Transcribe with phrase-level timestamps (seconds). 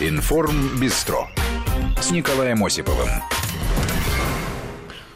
[0.00, 1.28] Информ Бистро
[2.00, 3.08] с Николаем Осиповым.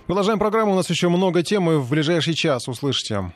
[0.07, 0.71] Продолжаем программу.
[0.71, 3.33] У нас еще много тем, и в ближайший час услышите.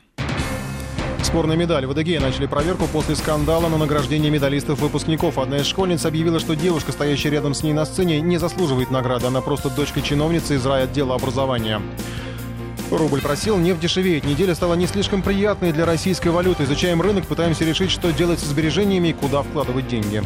[1.24, 1.86] Спорные медали.
[1.86, 5.36] В Адыгее начали проверку после скандала на награждение медалистов-выпускников.
[5.36, 9.26] Одна из школьниц объявила, что девушка, стоящая рядом с ней на сцене, не заслуживает награды.
[9.26, 11.82] Она просто дочка чиновницы из райотдела образования.
[12.92, 14.24] Рубль просил, нефть дешевеет.
[14.24, 16.62] Неделя стала не слишком приятной для российской валюты.
[16.62, 20.22] Изучаем рынок, пытаемся решить, что делать с сбережениями и куда вкладывать деньги.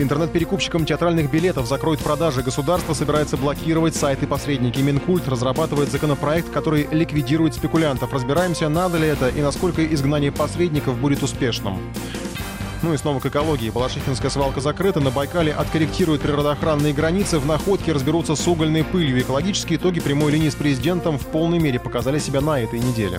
[0.00, 2.42] Интернет-перекупщикам театральных билетов закроют продажи.
[2.42, 4.78] Государство собирается блокировать сайты-посредники.
[4.78, 8.12] Минкульт разрабатывает законопроект, который ликвидирует спекулянтов.
[8.12, 11.80] Разбираемся, надо ли это и насколько изгнание посредников будет успешным.
[12.82, 13.70] Ну и снова к экологии.
[13.70, 15.00] Балашихинская свалка закрыта.
[15.00, 17.40] На Байкале откорректируют природоохранные границы.
[17.40, 19.20] В находке разберутся с угольной пылью.
[19.20, 23.18] Экологические итоги прямой линии с президентом в полной мере показали себя на этой неделе.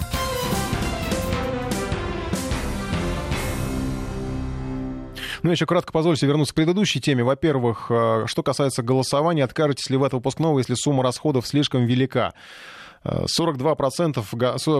[5.42, 7.24] Ну, еще кратко позвольте вернуться к предыдущей теме.
[7.24, 12.34] Во-первых, э, что касается голосования, откажетесь ли вы от выпускного, если сумма расходов слишком велика?
[13.04, 14.24] 42%,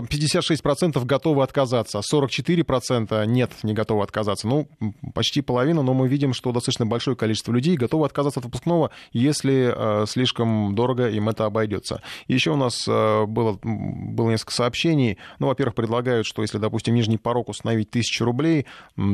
[0.04, 4.46] 56% готовы отказаться, 44% а нет, не готовы отказаться.
[4.46, 4.68] Ну,
[5.14, 9.72] почти половина, но мы видим, что достаточно большое количество людей готовы отказаться от выпускного, если
[9.74, 12.02] э, слишком дорого им это обойдется.
[12.28, 15.18] Еще у нас э, было, было несколько сообщений.
[15.38, 18.66] Ну, во-первых, предлагают, что если, допустим, нижний порог установить 1000 рублей,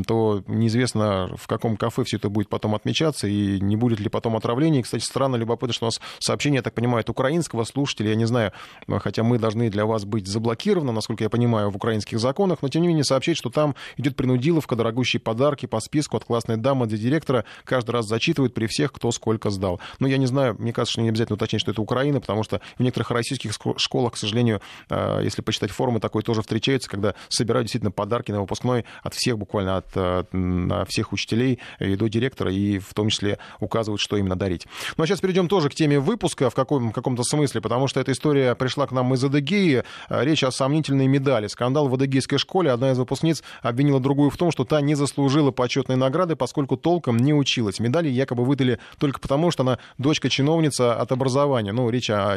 [0.06, 4.36] то неизвестно, в каком кафе все это будет потом отмечаться, и не будет ли потом
[4.36, 4.82] отравлений.
[4.82, 8.26] Кстати, странно, любопытно, что у нас сообщение, я так понимаю, от украинского слушателя, я не
[8.26, 8.52] знаю,
[9.00, 12.82] хотя мы должны для вас быть заблокированы, насколько я понимаю, в украинских законах, но тем
[12.82, 16.98] не менее сообщать, что там идет принудиловка, дорогущие подарки по списку от классной дамы для
[16.98, 19.80] директора, каждый раз зачитывают при всех, кто сколько сдал.
[19.98, 22.60] Но я не знаю, мне кажется, что не обязательно уточнять, что это Украина, потому что
[22.78, 27.66] в некоторых российских школах, к сожалению, э, если почитать форумы, такое тоже встречается, когда собирают
[27.66, 32.78] действительно подарки на выпускной от всех, буквально от э, всех учителей и до директора, и
[32.78, 34.66] в том числе указывают, что именно дарить.
[34.96, 38.12] Ну а сейчас перейдем тоже к теме выпуска в каком- каком-то смысле, потому что эта
[38.12, 39.84] история пришла к нам из Адыгеи.
[40.08, 41.46] Э, речь о сомнительной медали.
[41.46, 42.70] Скандал в адыгейской школе.
[42.70, 47.16] Одна из выпускниц обвинила другую в том, что та не заслужила почетной награды, поскольку толком
[47.16, 47.80] не училась.
[47.80, 51.72] Медали якобы выдали только потому, что она дочка-чиновница от образования.
[51.72, 52.36] Ну, речь о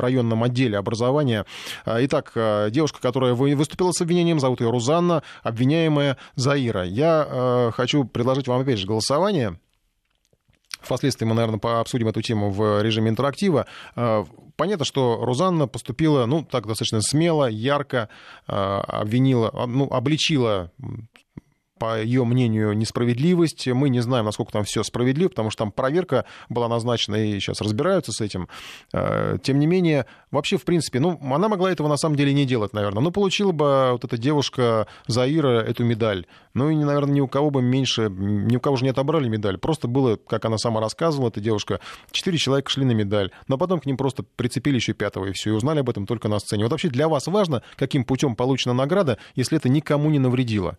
[0.00, 1.46] районном отделе образования.
[1.86, 6.84] Э, итак, э, девушка, которая выступила с обвинением, зовут ее Рузанна, обвиняемая Заира.
[6.84, 9.58] Я хочу предложить вам, опять же, голосование.
[10.82, 13.66] Впоследствии мы, наверное, обсудим эту тему в режиме интерактива.
[13.96, 14.24] Э,
[14.56, 18.08] понятно, что Рузанна поступила, ну, так достаточно смело, ярко,
[18.48, 20.70] э, обвинила, ну, обличила
[21.78, 23.66] по ее мнению, несправедливость.
[23.66, 27.60] Мы не знаем, насколько там все справедливо, потому что там проверка была назначена, и сейчас
[27.60, 28.48] разбираются с этим.
[28.92, 32.44] Э, тем не менее, вообще, в принципе, ну, она могла этого на самом деле не
[32.44, 33.02] делать, наверное.
[33.02, 36.26] Но получила бы вот эта девушка Заира эту медаль.
[36.54, 39.58] Ну и, наверное, ни у кого бы меньше, ни у кого же не отобрали медаль.
[39.58, 41.80] Просто было, как она сама рассказывала, эта девушка,
[42.10, 45.50] четыре человека шли на медаль, но потом к ним просто прицепили еще пятого, и все,
[45.50, 46.64] и узнали об этом только на сцене.
[46.64, 50.78] Вот вообще для вас важно, каким путем получена награда, если это никому не навредило?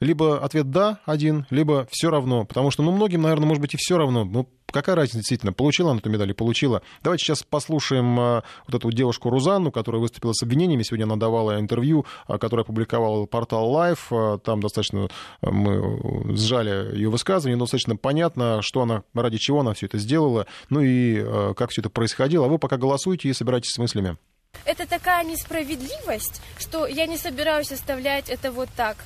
[0.00, 2.44] Либо ответ «да» один, либо «все равно».
[2.44, 4.24] Потому что, ну, многим, наверное, может быть, и все равно.
[4.24, 6.82] Ну, какая разница, действительно, получила она эту медаль или получила.
[7.02, 10.82] Давайте сейчас послушаем э, вот эту девушку Рузанну, которая выступила с обвинениями.
[10.82, 14.10] Сегодня она давала интервью, э, которое опубликовал портал Life.
[14.10, 15.08] Э, там достаточно
[15.40, 20.46] мы сжали ее высказывание, но достаточно понятно, что она, ради чего она все это сделала,
[20.70, 22.46] ну и как все это происходило.
[22.46, 24.16] А вы пока голосуете и собирайтесь с мыслями.
[24.64, 28.96] Это такая несправедливость, что я не собираюсь оставлять это вот так.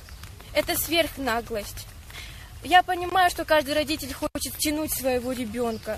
[0.53, 1.87] Это сверхнаглость.
[2.63, 5.97] Я понимаю, что каждый родитель хочет тянуть своего ребенка.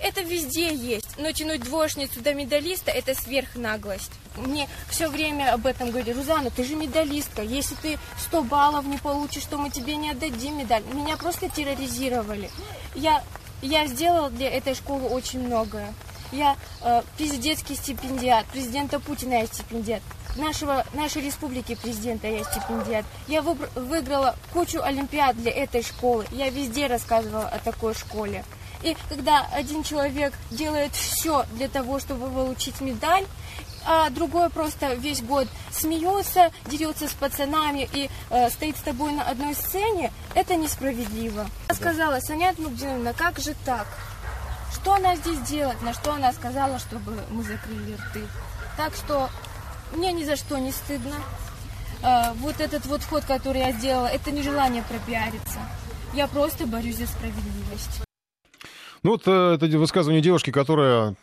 [0.00, 4.12] Это везде есть, но тянуть двоечницу до медалиста– это сверхнаглость.
[4.36, 6.12] Мне все время об этом говорили.
[6.12, 7.42] Рузана, ты же медалистка.
[7.42, 10.82] Если ты 100 баллов не получишь, то мы тебе не отдадим медаль.
[10.92, 12.50] Меня просто терроризировали.
[12.94, 13.24] Я,
[13.62, 15.94] я сделала для этой школы очень многое.
[16.32, 20.02] Я э, президентский стипендиат, президента Путина я стипендиат
[20.36, 23.04] нашего, нашей республики президента я стипендиат.
[23.28, 26.26] Я выбр- выиграла кучу олимпиад для этой школы.
[26.30, 28.44] Я везде рассказывала о такой школе.
[28.82, 33.24] И когда один человек делает все для того, чтобы получить медаль,
[33.88, 39.22] а другой просто весь год смеется, дерется с пацанами и э, стоит с тобой на
[39.22, 41.46] одной сцене, это несправедливо.
[41.68, 43.86] Я сказала, Санят Мугдиновна, как же так?
[44.76, 45.80] Что она здесь делает?
[45.82, 48.28] На что она сказала, чтобы мы закрыли рты?
[48.76, 49.30] Так что
[49.92, 51.16] мне ни за что не стыдно.
[52.02, 55.60] А, вот этот вот ход, который я сделала, это не желание пропиариться.
[56.12, 58.05] Я просто борюсь за справедливость.
[59.06, 61.14] Ну, вот э, это высказывание девушки, которая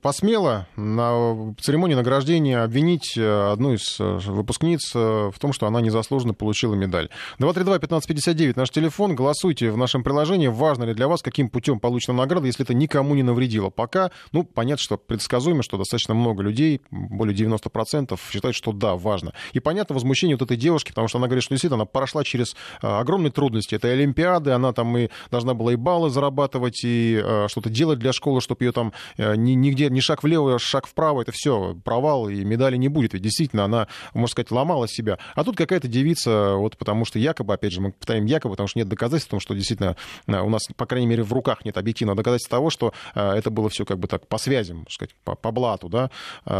[0.00, 6.34] посмела на церемонии награждения обвинить э, одну из э, выпускниц в том, что она незаслуженно
[6.34, 7.08] получила медаль.
[7.40, 9.16] 232-1559 наш телефон.
[9.16, 10.46] Голосуйте в нашем приложении.
[10.46, 13.70] Важно ли для вас, каким путем получена награда, если это никому не навредило.
[13.70, 19.32] Пока, ну, понятно, что предсказуемо, что достаточно много людей, более 90%, считают, что да, важно.
[19.52, 22.54] И понятно возмущение вот этой девушки, потому что она говорит, что действительно она прошла через
[22.80, 23.74] огромные трудности.
[23.74, 28.12] Это Олимпиады, она там и должна была и баллы зарабатывать, и э, что-то делать для
[28.12, 32.44] школы, чтобы ее там э, нигде ни шаг влево, шаг вправо, это все провал, и
[32.44, 33.14] медали не будет.
[33.14, 35.18] Ведь действительно она, можно сказать, ломала себя.
[35.34, 38.78] А тут какая-то девица, вот потому что якобы, опять же, мы повторяем якобы, потому что
[38.78, 42.16] нет доказательств, потому что действительно э, у нас, по крайней мере, в руках нет объективного
[42.16, 45.88] доказательства того, что это было все как бы так по связям, сказать, по, по блату,
[45.88, 46.10] да.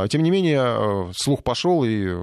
[0.08, 2.16] Тем не менее, слух пошел, и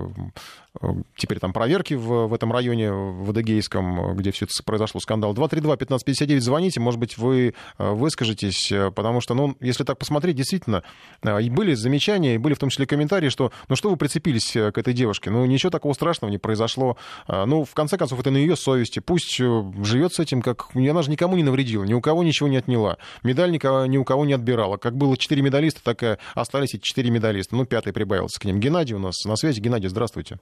[1.16, 5.34] теперь там проверки в, в этом районе, в Адыгейском, где все это произошло, скандал.
[5.34, 10.84] 232-1559, звоните, может быть, вы э, выскажетесь, э, потому что, ну, если так посмотреть, действительно,
[11.24, 14.52] э, и были замечания, и были в том числе комментарии, что, ну, что вы прицепились
[14.52, 15.30] к этой девушке?
[15.30, 16.98] Ну, ничего такого страшного не произошло.
[17.28, 19.00] Ну, в конце концов, это на ее совести.
[19.00, 20.68] Пусть живет с этим, как...
[20.76, 22.98] Она же никому не навредила, ни у кого ничего не отняла.
[23.24, 24.78] Медаль никого, ни у кого не отбирала.
[24.78, 27.56] Как было четыре медалиста, так и остались эти четыре медалиста.
[27.56, 28.60] Ну, пятый прибавился к ним.
[28.60, 29.60] Геннадий у нас на связи.
[29.60, 30.40] Геннадий, здравствуйте.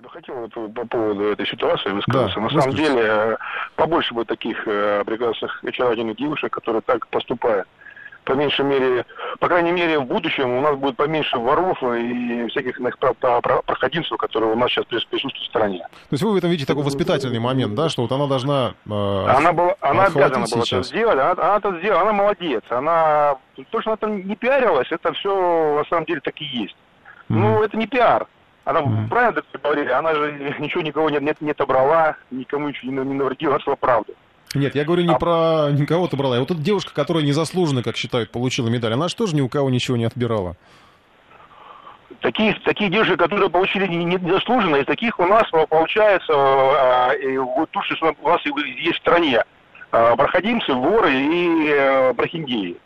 [0.00, 2.36] Я бы хотел вот по поводу этой ситуации высказаться.
[2.36, 3.36] Да, На самом деле, э,
[3.76, 7.68] побольше бы таких э, прекрасных очаровательных девушек, которые так поступают.
[8.24, 9.04] По меньшей мере,
[9.40, 12.80] по крайней мере, в будущем у нас будет поменьше воров и всяких
[13.66, 15.80] проходимцев, которые у нас сейчас присутствуют в стране.
[15.80, 19.26] То есть вы в этом видите такой воспитательный момент, да, что вот она должна э,
[19.28, 22.62] Она, была, она обязана была это сделать, она, она это сделала, она молодец.
[22.70, 23.36] Она,
[23.70, 26.76] то, что она там не пиарилась, это все на самом деле так и есть.
[27.28, 27.36] Mm.
[27.36, 28.26] Ну, это не пиар.
[28.70, 29.08] Она, mm-hmm.
[29.08, 33.58] правильно говорили, она же ничего никого не, не, не отобрала, никому ничего не, не навредила,
[33.66, 34.14] она правду.
[34.54, 35.18] Нет, я говорю не а...
[35.18, 36.36] про никого отобрала.
[36.36, 39.48] А вот эта девушка, которая незаслуженно, как считают, получила медаль, она же тоже ни у
[39.48, 40.56] кого ничего не отбирала.
[42.20, 46.32] Такие, такие девушки, которые получили незаслуженно, из таких у нас получается,
[47.38, 49.42] вот то, что у нас есть в стране,
[49.90, 52.76] проходимцы, воры и э, прохиндеи.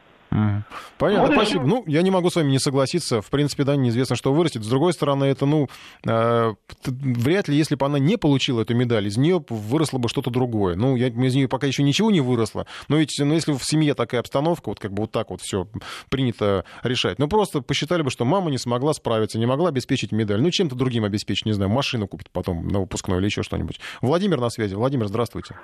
[0.98, 1.64] Понятно, вот спасибо.
[1.64, 3.20] Ну, я не могу с вами не согласиться.
[3.20, 4.64] В принципе, да, неизвестно, что вырастет.
[4.64, 5.68] С другой стороны, это, ну,
[6.06, 6.54] э,
[6.86, 10.74] вряд ли, если бы она не получила эту медаль, из нее выросло бы что-то другое.
[10.74, 12.66] Ну, я, из нее пока еще ничего не выросло.
[12.88, 15.68] Но ведь, ну, если в семье такая обстановка, вот как бы вот так вот все
[16.10, 20.40] принято решать, ну, просто посчитали бы, что мама не смогла справиться, не могла обеспечить медаль.
[20.40, 23.80] Ну, чем-то другим обеспечить, не знаю, машину купить потом на выпускной или еще что-нибудь.
[24.00, 24.74] Владимир на связи.
[24.74, 25.56] Владимир, здравствуйте.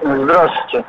[0.00, 0.84] Здравствуйте.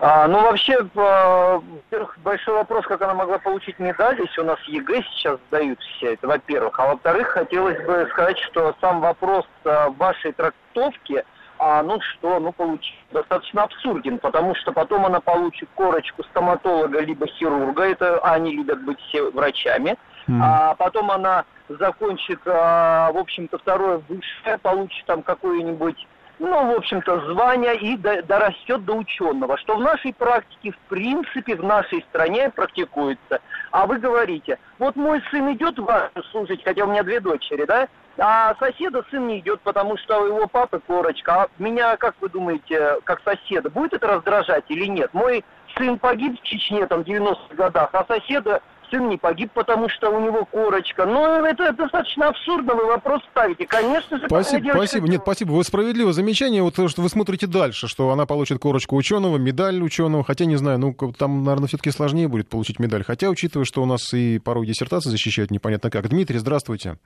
[0.00, 5.02] А, ну, вообще, во-первых, большой вопрос, как она могла получить медаль, если у нас ЕГЭ
[5.02, 6.78] сейчас сдают все, это во-первых.
[6.78, 11.24] А во-вторых, хотелось бы сказать, что сам вопрос вашей трактовки,
[11.58, 17.26] а, ну что, ну, получить достаточно абсурден, потому что потом она получит корочку стоматолога либо
[17.26, 19.96] хирурга, это они любят быть все врачами,
[20.28, 20.40] м-м.
[20.40, 26.06] а потом она закончит, а, в общем-то, второе высшее, получит там какое-нибудь
[26.38, 31.56] ну, в общем-то, звание и до, дорастет до ученого, что в нашей практике, в принципе,
[31.56, 33.40] в нашей стране практикуется.
[33.70, 37.64] А вы говорите, вот мой сын идет в армию служить, хотя у меня две дочери,
[37.64, 37.88] да,
[38.18, 41.42] а соседа сын не идет, потому что у его папы корочка.
[41.42, 45.14] А меня, как вы думаете, как соседа, будет это раздражать или нет?
[45.14, 45.44] Мой
[45.76, 50.10] сын погиб в Чечне там в 90-х годах, а соседа сын не погиб, потому что
[50.10, 51.06] у него корочка.
[51.06, 53.66] Ну, это достаточно абсурдно, вы вопрос ставите.
[53.66, 55.08] Конечно же, Спасибо, спасибо.
[55.08, 55.52] Нет, спасибо.
[55.52, 60.24] Вы справедливо замечание, вот что вы смотрите дальше, что она получит корочку ученого, медаль ученого,
[60.24, 63.04] хотя, не знаю, ну, там, наверное, все-таки сложнее будет получить медаль.
[63.04, 66.08] Хотя, учитывая, что у нас и порой диссертации защищают непонятно как.
[66.08, 66.98] Дмитрий, здравствуйте.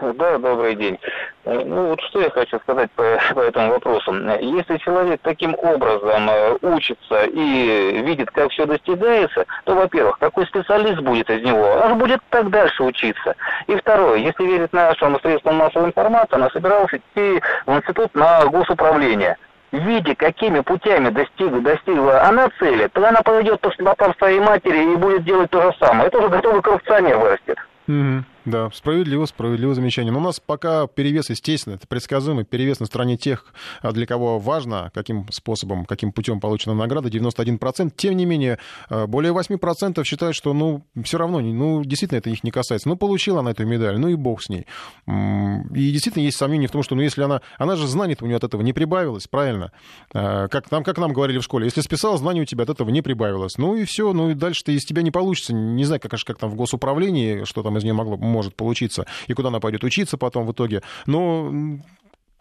[0.00, 0.98] Да, добрый день.
[1.44, 4.12] Э, ну вот что я хочу сказать по, по этому вопросу.
[4.40, 11.00] Если человек таким образом э, учится и видит, как все достигается, то, во-первых, какой специалист
[11.00, 11.64] будет из него?
[11.84, 13.36] Он будет так дальше учиться.
[13.66, 19.36] И второе, если верить нашим средствам массовой информации, она собиралась идти в институт на госуправление
[19.72, 24.96] видя, какими путями достигла, достигла она цели, то она поведет по стопам своей матери и
[24.96, 26.08] будет делать то же самое.
[26.08, 27.56] Это уже готовый коррупционер вырастет.
[27.88, 28.22] Mm-hmm.
[28.44, 30.12] Да, справедливо, справедливое замечание.
[30.12, 33.46] Но у нас пока перевес, естественно, это предсказуемый перевес на стороне тех,
[33.80, 37.92] а, для кого важно, каким способом, каким путем получена награда, 91%.
[37.96, 38.58] Тем не менее,
[38.88, 42.88] а, более 8% считают, что, ну, все равно, ну, действительно, это их не касается.
[42.88, 44.66] Ну, получила она эту медаль, ну и бог с ней.
[45.06, 48.36] И действительно есть сомнения в том, что, ну, если она, она же знаний у нее
[48.36, 49.72] от этого не прибавилось, правильно?
[50.12, 52.90] А, как нам, как нам говорили в школе, если списал, знаний у тебя от этого
[52.90, 53.56] не прибавилось.
[53.58, 55.54] Ну и все, ну и дальше-то из тебя не получится.
[55.54, 59.34] Не знаю, как, как там в госуправлении, что там из нее могло может получиться, и
[59.34, 60.82] куда она пойдет учиться потом в итоге.
[61.06, 61.78] Но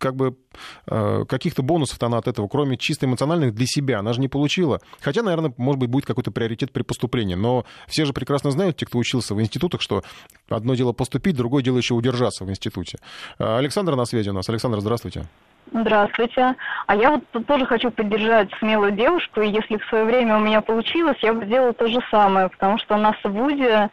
[0.02, 0.36] как бы
[0.88, 4.82] э, каких-то бонусов она от этого, кроме чисто эмоциональных, для себя, она же не получила.
[5.00, 7.36] Хотя, наверное, может быть, будет какой-то приоритет при поступлении.
[7.36, 10.04] Но все же прекрасно знают, те, кто учился в институтах, что
[10.50, 12.98] одно дело поступить, другое дело еще удержаться в институте.
[13.38, 14.50] Э, Александр на связи у нас.
[14.50, 15.28] Александр, здравствуйте.
[15.72, 16.56] Здравствуйте.
[16.88, 20.62] А я вот тоже хочу поддержать смелую девушку, и если в свое время у меня
[20.62, 23.90] получилось, я бы сделала то же самое, потому что у нас в ВУЗе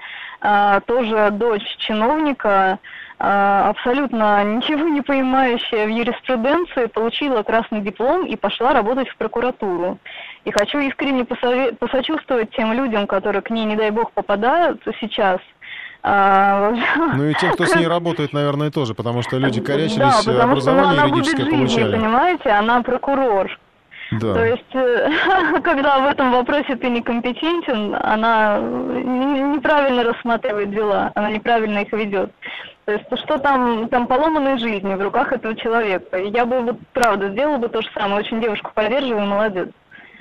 [0.87, 2.79] тоже дочь чиновника,
[3.19, 9.99] а, абсолютно ничего не понимающая в юриспруденции, получила красный диплом и пошла работать в прокуратуру.
[10.45, 11.79] И хочу искренне посовет...
[11.79, 15.41] посочувствовать тем людям, которые к ней, не дай бог, попадают сейчас–
[16.03, 16.73] а,
[17.17, 20.99] ну и те, кто с ней работает, наверное, тоже, потому что люди корячились, да, образование
[20.99, 21.97] что, юридическое жизни, получали.
[21.97, 23.59] понимаете, она прокурор.
[24.13, 24.35] Да.
[24.35, 25.11] То есть, э,
[25.63, 32.33] когда в этом вопросе ты некомпетентен, она неправильно рассматривает дела, она неправильно их ведет.
[32.87, 36.17] То есть, что там, там поломанные жизни в руках этого человека.
[36.17, 38.21] Я бы, вот, правда, сделала бы то же самое.
[38.21, 39.69] Очень девушку поддерживаю, молодец.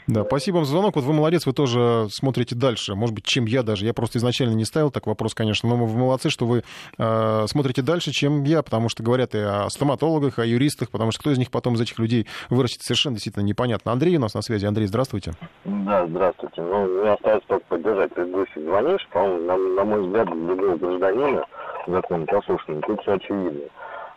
[0.07, 0.95] Да, спасибо вам за звонок.
[0.95, 2.95] Вот вы молодец, вы тоже смотрите дальше.
[2.95, 3.85] Может быть, чем я даже.
[3.85, 6.63] Я просто изначально не ставил так вопрос, конечно, но вы молодцы, что вы
[6.97, 11.19] э, смотрите дальше, чем я, потому что говорят и о стоматологах, о юристах, потому что
[11.19, 13.91] кто из них потом из этих людей вырастет, совершенно действительно непонятно.
[13.91, 14.65] Андрей у нас на связи.
[14.65, 15.33] Андрей, здравствуйте.
[15.65, 16.61] Да, здравствуйте.
[16.61, 19.09] Ну, мне остается только поддержать предыдущий звонивший.
[19.11, 21.45] По-моему, на, на мой взгляд, для любого гражданина
[21.85, 23.61] закон послушный, тут все очевидно.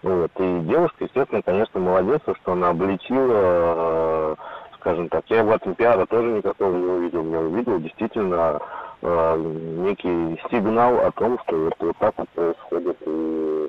[0.03, 0.31] Вот.
[0.39, 4.37] И девушка, естественно, конечно, молодец, что она обличила э,
[4.81, 5.25] скажем так.
[5.29, 7.31] Я в этом пиара тоже никакого не увидел.
[7.31, 8.61] Я увидел действительно
[9.03, 12.97] э, некий сигнал о том, что вот, вот так вот происходит.
[13.07, 13.69] И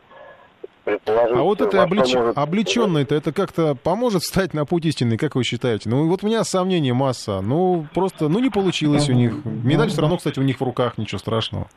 [0.86, 2.14] а вот это облеч...
[2.16, 2.38] может...
[2.38, 5.90] облеченное-то, это как-то поможет встать на путь истинный, как вы считаете?
[5.90, 7.42] Ну, вот у меня сомнений масса.
[7.42, 9.46] Ну, просто, ну, не получилось у них.
[9.46, 11.68] Медаль все равно, кстати, у них в руках, ничего страшного.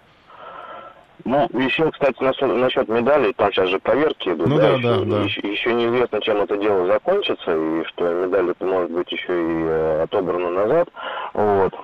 [1.24, 5.20] Ну, еще, кстати, насчет, насчет медалей, там сейчас же проверки идут, ну, да, да, да,
[5.22, 9.64] Еще, еще неизвестно, чем это дело закончится, и что медаль это может быть еще и
[9.64, 10.88] э, отобрана назад.
[11.32, 11.74] Вот.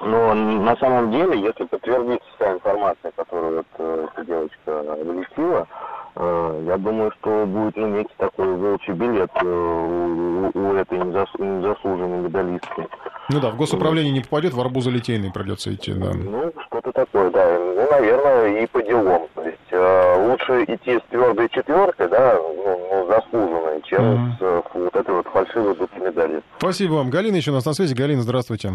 [0.00, 5.66] Но на самом деле, если подтвердится вся информация, которую вот, э, эта девочка облестила,
[6.14, 12.18] э, я думаю, что будет ну, некий такой волчий билет э, у, у этой незаслуженной
[12.18, 12.86] медалистки.
[13.30, 16.12] Ну да, в госуправление не попадет, в арбузолитейный придется идти, да.
[16.14, 17.58] Ну, что-то такое, да.
[17.90, 19.28] Наверное, и по делам.
[19.34, 24.38] То есть э, лучше идти с твердой четверкой, да, ну, ну заслуженной, чем mm-hmm.
[24.38, 26.42] с э, вот этой вот фальшивой медали.
[26.58, 27.10] Спасибо вам.
[27.10, 27.94] Галина еще у нас на связи.
[27.94, 28.72] Галина, здравствуйте.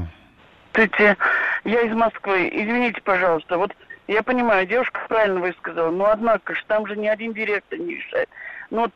[0.74, 1.18] Здравствуйте,
[1.66, 2.50] я из Москвы.
[2.52, 3.72] Извините, пожалуйста, вот
[4.08, 8.30] я понимаю, девушка правильно высказала, но однако же там же ни один директор не решает.
[8.70, 8.94] Ну вот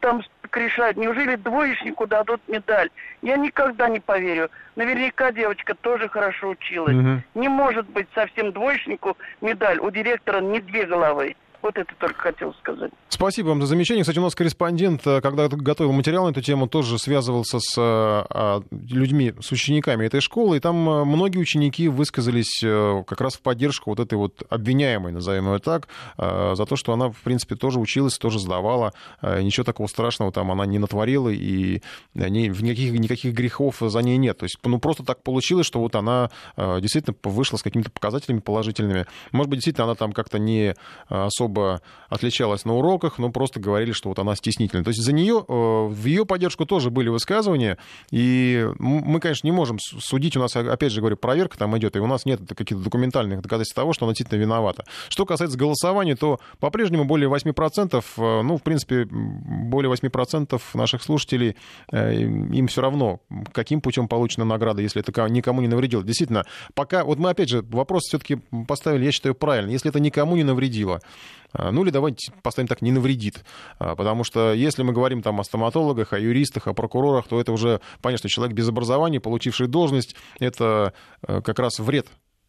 [0.47, 2.89] там решают, неужели двоечнику дадут медаль?
[3.21, 4.49] Я никогда не поверю.
[4.75, 6.95] Наверняка девочка тоже хорошо училась.
[6.95, 7.41] Угу.
[7.41, 9.79] Не может быть совсем двоечнику медаль.
[9.79, 11.35] У директора не две головы.
[11.61, 12.91] Вот это только хотел сказать.
[13.09, 14.03] Спасибо вам за замечание.
[14.03, 17.81] Кстати, у нас корреспондент, э, когда готовил материал на эту тему, тоже связывался с э,
[17.81, 23.41] а, людьми, с учениками этой школы, и там э, многие ученики высказались как раз в
[23.41, 25.87] поддержку вот этой вот обвиняемой, назовем ее так,
[26.17, 30.65] за то, что она, в принципе, тоже училась, тоже сдавала, ничего такого страшного там она
[30.65, 31.81] не натворила, и
[32.13, 34.37] никаких, никаких грехов за ней нет.
[34.37, 39.05] То есть, ну, просто так получилось, что вот она действительно вышла с какими-то показателями положительными.
[39.31, 40.75] Может быть, действительно, она там как-то не
[41.09, 44.83] особо особо отличалась на уроках, но просто говорили, что вот она стеснительная.
[44.83, 47.77] То есть за нее, э, в ее поддержку тоже были высказывания,
[48.11, 51.99] и мы, конечно, не можем судить, у нас, опять же говорю, проверка там идет, и
[51.99, 54.85] у нас нет каких-то документальных доказательств того, что она действительно виновата.
[55.09, 61.57] Что касается голосования, то по-прежнему более 8%, э, ну, в принципе, более 8% наших слушателей,
[61.91, 63.19] э, им все равно,
[63.51, 66.03] каким путем получена награда, если это никому не навредило.
[66.03, 69.71] Действительно, пока, вот мы опять же вопрос все-таки поставили, я считаю, правильно.
[69.71, 71.01] Если это никому не навредило,
[71.46, 73.43] а, ну или давайте поставим так, не навредит.
[73.79, 77.51] А, потому что если мы говорим там о стоматологах, о юристах, о прокурорах, то это
[77.51, 80.93] уже, понятно, человек без образования, получивший должность, это
[81.27, 82.07] э, как раз вред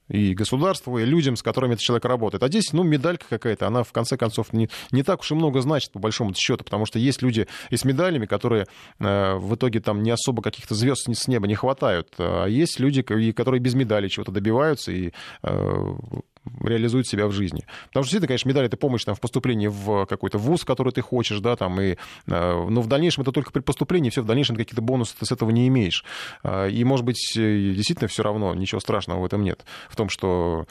[0.09, 2.43] и государству, и людям, с которыми этот человек работает.
[2.43, 5.61] А здесь, ну, медалька какая-то, она, в конце концов, не, не так уж и много
[5.61, 8.67] значит, по большому счету, потому что есть люди и с медалями, которые
[8.99, 13.03] э, в итоге там не особо каких-то звезд с неба не хватают, а есть люди,
[13.03, 15.13] которые без медали чего-то добиваются и
[15.43, 15.95] э,
[16.63, 17.65] реализует себя в жизни.
[17.89, 21.01] Потому что, действительно, конечно, медаль— это помощь там, в поступлении в какой-то вуз, который ты
[21.01, 24.57] хочешь, да, там, и, э, но в дальнейшем это только при поступлении, все, в дальнейшем
[24.57, 26.05] какие-то бонусы ты с этого не имеешь.
[26.43, 29.65] Э, и, может быть, э, действительно все равно ничего страшного в этом нет.
[29.89, 30.67] В том, что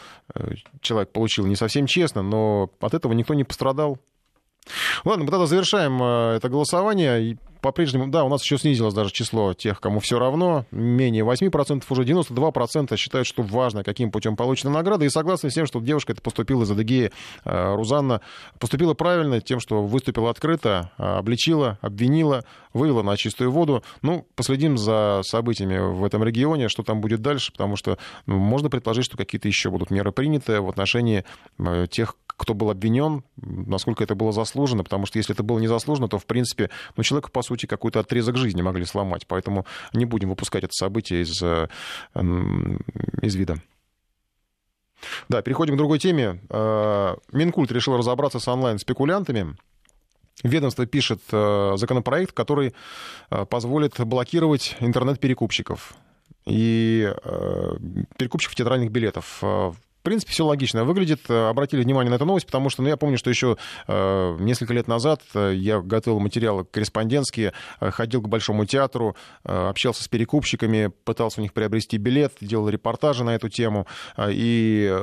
[0.82, 4.00] человек получил не совсем честно, но от этого никто не пострадал.
[5.06, 7.38] Ладно, мы тогда завершаем это голосование.
[7.62, 10.66] По-прежнему, да, у нас еще снизилось даже число тех, кому все равно.
[10.72, 15.06] Менее 8%, уже 92% считают, что важно, каким путем получена награда.
[15.06, 17.12] И согласны с тем, что девушка это поступила из Адыгеи,
[17.46, 18.22] э, Рузанна,
[18.60, 23.84] поступила правильно тем, что выступила открыто, обличила, обвинила, вывела на чистую воду.
[24.02, 28.70] Ну, последим за событиями в этом регионе, что там будет дальше, потому что ну, можно
[28.70, 31.26] предположить, что какие-то еще будут меры приняты в отношении
[31.60, 36.08] э, тех, кто был обвинен, насколько это было заслужено, потому что если это было незаслуженно,
[36.08, 39.26] то, в принципе, ну, человека, по сути, какой-то отрезок жизни могли сломать.
[39.28, 41.68] Поэтому не будем выпускать это событие из, э,
[43.22, 43.58] из вида.
[45.30, 46.42] Да, переходим к другой теме.
[46.50, 49.58] Э, Минкульт решил разобраться с онлайн-спекулянтами.
[50.44, 52.76] Ведомство пишет э, законопроект, который
[53.50, 55.96] позволит блокировать интернет-перекупщиков
[56.46, 57.12] и
[58.18, 59.44] перекупщиков театральных билетов
[60.02, 61.22] принципе, все логично выглядит.
[61.30, 64.74] Э, обратили внимание на эту новость, потому что, ну, я помню, что еще э, несколько
[64.74, 70.08] лет назад э, я готовил материалы корреспондентские, э, ходил к Большому театру, э, общался с
[70.08, 73.88] перекупщиками, пытался у них приобрести билет, делал репортажи на эту тему.
[74.16, 74.94] Э, и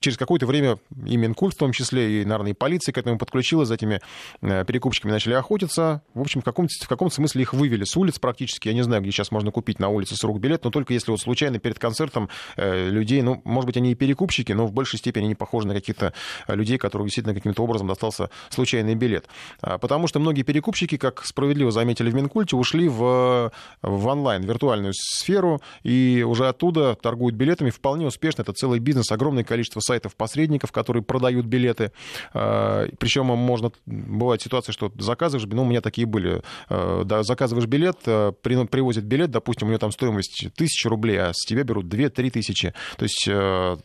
[0.00, 3.68] через какое-то время и Минкульт в том числе, и, наверное, и полиция к этому подключилась,
[3.68, 4.00] за этими
[4.40, 6.02] э, перекупщиками начали охотиться.
[6.14, 8.68] В общем, в каком-то, в каком смысле их вывели с улиц практически.
[8.68, 11.10] Я не знаю, где сейчас можно купить на улице с рук билет, но только если
[11.10, 14.98] вот случайно перед концертом э, людей, ну, может быть, они и перекупщики, но в большей
[14.98, 16.14] степени они похожи на каких-то
[16.48, 19.26] э, людей, которым действительно каким-то образом достался случайный билет.
[19.60, 23.52] А, потому что многие перекупщики, как справедливо заметили в Минкульте, ушли в,
[23.82, 28.40] в онлайн, виртуальную сферу, и уже оттуда торгуют билетами вполне успешно.
[28.42, 31.90] Это целый бизнес, огромное количество сайтов-посредников, которые продают билеты.
[32.32, 37.66] А, Причем можно, бывает ситуация, что заказываешь, ну, у меня такие были, а, да, заказываешь
[37.66, 41.86] билет, а, привозят билет, допустим, у него там стоимость 1000 рублей, а с тебя берут
[41.86, 42.72] 2-3 тысячи.
[42.96, 43.28] То есть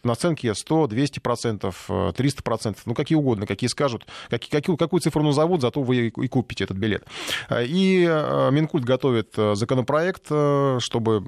[0.03, 5.61] наценки 100, 200 процентов, 300 процентов, ну, какие угодно, какие скажут, какую, какую цифру назовут,
[5.61, 7.03] зато вы и купите этот билет.
[7.51, 8.05] И
[8.51, 11.23] Минкульт готовит законопроект, чтобы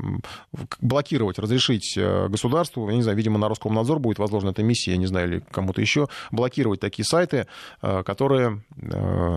[0.82, 5.08] блокировать, разрешить государству, я не знаю, видимо, на Роскомнадзор будет возложена эта миссии, я не
[5.08, 7.48] знаю, или кому-то еще, блокировать такие сайты,
[7.82, 9.36] э, которые э,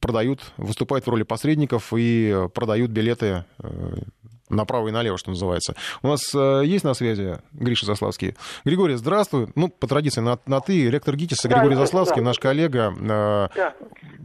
[0.00, 3.96] продают, выступают в роли посредников и продают билеты э,
[4.48, 5.74] направо и налево, что называется.
[6.02, 8.36] У нас э, есть на связи Гриша Заславский.
[8.64, 9.48] Григорий, здравствуй.
[9.54, 12.26] Ну, по традиции, на, на ты, ректор ГИТИСа Григорий да, Заславский, да.
[12.26, 12.92] наш коллега.
[12.98, 13.74] Э, да.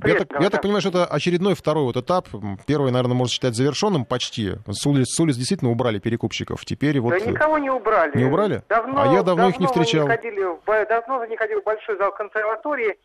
[0.02, 2.28] Привет, я, так, да, я так понимаю, что это очередной второй вот этап.
[2.66, 4.54] Первый, наверное, можно считать завершенным почти.
[4.68, 6.64] С улиц, с улиц действительно убрали перекупщиков.
[6.66, 7.12] Теперь вот...
[7.12, 8.18] Да никого не убрали.
[8.18, 8.64] Не убрали?
[8.70, 10.08] Давно, а я давно, давно их не встречал.
[10.08, 12.98] Не ходили, давно вы не ходили в большой зал консерватории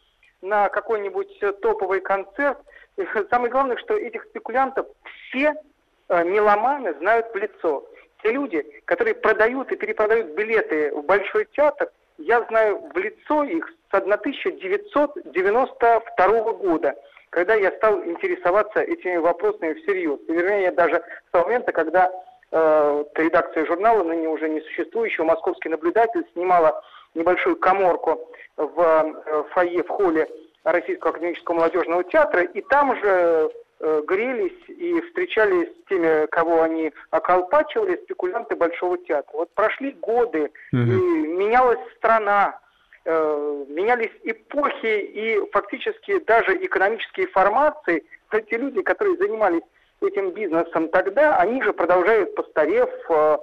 [0.43, 2.59] на какой-нибудь топовый концерт.
[3.31, 4.87] Самое главное, что этих спекулянтов
[5.29, 5.68] все Э,
[6.09, 7.85] меломаны знают в лицо.
[8.23, 13.69] Те люди, которые продают и перепродают билеты в Большой театр, я знаю в лицо их
[13.69, 16.97] с 1992 года,
[17.31, 20.19] когда я стал интересоваться этими вопросами всерьез.
[20.27, 22.11] И, вернее, даже с того момента, когда
[22.51, 26.83] э, редакция журнала, ныне уже не существующего, «Московский наблюдатель» снимала
[27.15, 29.13] небольшую коморку в э,
[29.51, 30.29] фойе, в холле
[30.65, 33.49] Российского академического молодежного театра, и там же Э,
[33.81, 39.31] грелись и встречались с теми, кого они околпачивали, спекулянты Большого театра.
[39.37, 40.83] Вот прошли годы, угу.
[40.83, 42.59] и менялась страна,
[43.05, 48.05] э, менялись эпохи и фактически даже экономические формации.
[48.33, 49.63] Эти люди, которые занимались
[50.01, 53.39] этим бизнесом тогда, они же продолжают, постарев, э,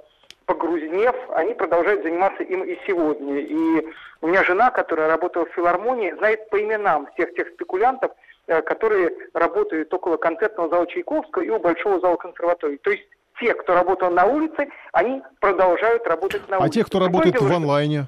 [0.46, 3.40] погрузнев, они продолжают заниматься им и сегодня.
[3.40, 3.86] И
[4.22, 9.10] у меня жена, которая работала в филармонии, знает по именам всех тех спекулянтов, Э, которые
[9.34, 12.76] работают около концертного зала Чайковского и у Большого зала консерватории.
[12.76, 13.04] То есть
[13.40, 16.68] те, кто работал на улице, они продолжают работать на улице.
[16.68, 18.06] А те, кто Другое работает дело, в онлайне?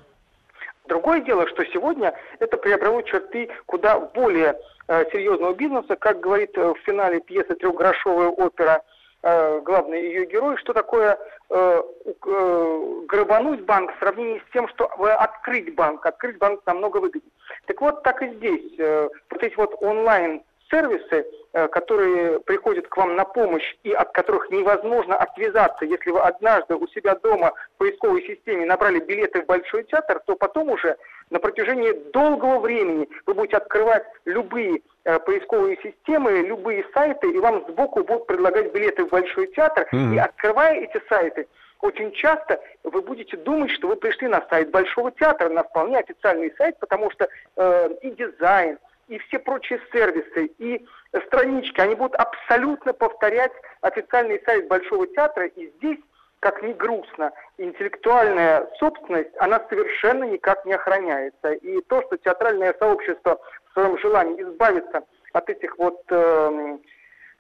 [0.87, 6.73] Другое дело, что сегодня это приобрело черты куда более э, серьезного бизнеса, как говорит э,
[6.73, 11.19] в финале пьесы «Трехгрошовая опера» э, главный ее герой, что такое
[11.51, 16.05] э, э, грабануть банк в сравнении с тем, что открыть банк.
[16.07, 17.33] Открыть банк намного выгоднее.
[17.67, 18.79] Так вот, так и здесь.
[18.79, 24.51] Э, вот эти вот онлайн-сервисы, э, которые приходят к вам на помощь и от которых
[24.51, 29.85] невозможно отвязаться, если вы однажды у себя дома в поисковой системе набрали билеты в Большой
[29.85, 30.97] театр, то потом уже
[31.31, 37.65] на протяжении долгого времени вы будете открывать любые э, поисковые системы, любые сайты, и вам
[37.69, 40.15] сбоку будут предлагать билеты в Большой театр, mm-hmm.
[40.15, 41.47] и открывая эти сайты,
[41.81, 46.53] очень часто вы будете думать, что вы пришли на сайт Большого театра, на вполне официальный
[46.57, 50.85] сайт, потому что э, и дизайн, и все прочие сервисы, и
[51.27, 55.99] странички, они будут абсолютно повторять официальный сайт Большого театра, и здесь
[56.41, 61.53] как ни грустно, интеллектуальная собственность, она совершенно никак не охраняется.
[61.53, 66.79] И то, что театральное сообщество в своем желании избавиться от этих вот э,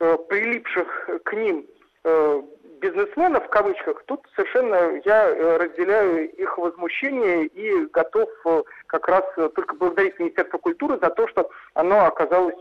[0.00, 1.66] э, прилипших к ним
[2.04, 2.42] э,
[2.80, 9.24] бизнесменов, в кавычках, тут совершенно я э, разделяю их возмущение и готов э, как раз
[9.54, 12.56] только благодарить Министерство культуры за то, что оно оказалось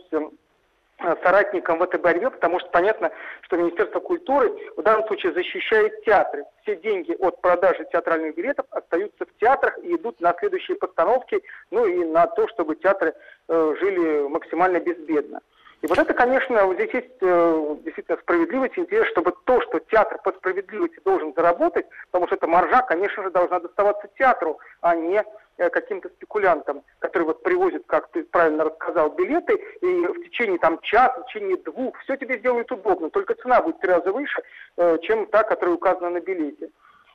[1.23, 6.45] соратником в этой борьбе, потому что понятно, что Министерство культуры в данном случае защищает театры.
[6.63, 11.85] Все деньги от продажи театральных билетов остаются в театрах и идут на следующие постановки, ну
[11.85, 13.13] и на то, чтобы театры
[13.47, 15.41] э, жили максимально безбедно.
[15.81, 20.17] И вот это, конечно, вот здесь есть э, действительно справедливость, интерес, чтобы то, что театр
[20.23, 25.19] по справедливости должен заработать, потому что эта маржа, конечно же, должна доставаться театру, а не
[25.19, 25.23] э,
[25.57, 31.21] каким-то спекулянтам, которые вот привозят, как ты правильно рассказал, билеты, и в течение там часа,
[31.21, 34.41] в течение двух, все тебе сделают удобно, только цена будет в три раза выше,
[34.77, 36.69] э, чем та, которая указана на билете.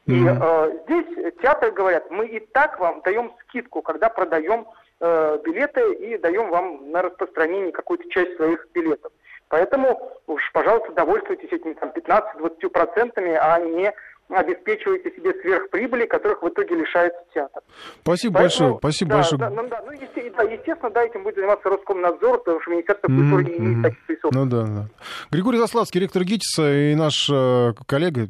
[0.06, 4.66] И э, здесь театры говорят, мы и так вам даем скидку, когда продаем
[5.00, 9.12] э, билеты и даем вам на распространение какую-то часть своих билетов.
[9.48, 13.92] Поэтому уж, пожалуйста, довольствуйтесь этими там 15-20 процентами, а не
[14.28, 17.62] обеспечиваете себе сверхприбыли, которых в итоге лишается театр.
[18.02, 18.78] Спасибо Поэтому, большое.
[18.78, 19.38] Спасибо да, большое.
[19.38, 23.08] Да, ну, да, ну, естественно, да, естественно, да, этим будет заниматься Роскомнадзор, потому что Министерство
[23.08, 23.50] культуры mm-hmm.
[23.50, 24.32] не имеет таких ресурсов.
[24.32, 24.88] Ну да, да.
[25.30, 28.28] Григорий Заславский, ректор ГИТИСа и наш э, коллега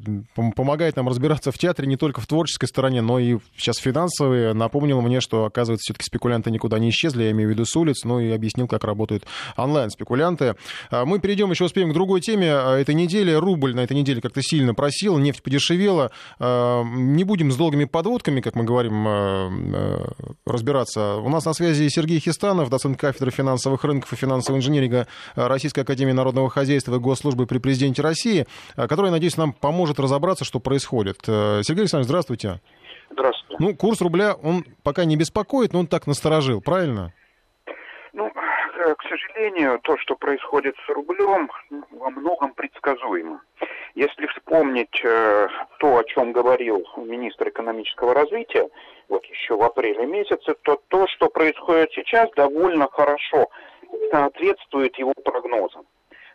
[0.57, 4.55] помогает нам разбираться в театре не только в творческой стороне, но и сейчас финансовые.
[4.55, 8.05] Напомнил мне, что, оказывается, все-таки спекулянты никуда не исчезли, я имею в виду с улиц,
[8.05, 9.24] ну и объяснил, как работают
[9.57, 10.57] онлайн-спекулянты.
[10.90, 12.52] А мы перейдем, еще успеем к другой теме.
[12.52, 15.82] А, этой недели рубль на этой неделе как-то сильно просил, нефть подешевела.
[15.88, 19.07] А, не будем с долгими подводками, как мы говорим,
[20.47, 21.16] разбираться.
[21.16, 26.12] У нас на связи Сергей Хистанов, доцент кафедры финансовых рынков и финансового инженеринга Российской Академии
[26.12, 31.18] Народного Хозяйства и Госслужбы при президенте России, который, надеюсь, нам поможет разобраться, что происходит.
[31.25, 32.61] Сергей Александрович, здравствуйте.
[33.11, 33.57] Здравствуйте.
[33.59, 37.12] Ну, курс рубля, он пока не беспокоит, но он так насторожил, правильно?
[38.12, 41.51] Ну, э, к сожалению, то, что происходит с рублем,
[41.90, 43.40] во многом предсказуемо.
[43.94, 48.68] Если вспомнить э, то, о чем говорил министр экономического развития,
[49.09, 53.48] вот еще в апреле месяце, то то, что происходит сейчас, довольно хорошо
[54.11, 55.85] соответствует его прогнозам.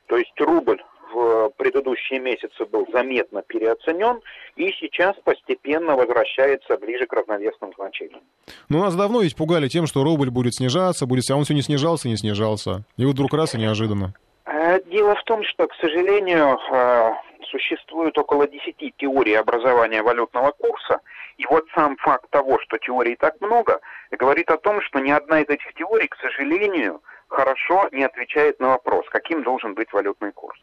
[0.05, 0.81] То есть рубль
[1.13, 4.21] в предыдущие месяцы был заметно переоценен
[4.55, 8.21] и сейчас постепенно возвращается ближе к равновесным значениям.
[8.69, 11.61] Ну, нас давно ведь пугали тем, что рубль будет снижаться, будет, а он все не
[11.61, 12.83] снижался, не снижался.
[12.97, 14.13] И вот вдруг раз и неожиданно.
[14.45, 17.11] Э, дело в том, что, к сожалению, э,
[17.49, 21.01] существует около 10 теорий образования валютного курса,
[21.37, 23.79] и вот сам факт того, что теорий так много,
[24.11, 28.69] говорит о том, что ни одна из этих теорий, к сожалению, хорошо не отвечает на
[28.69, 30.59] вопрос, каким должен быть валютный курс.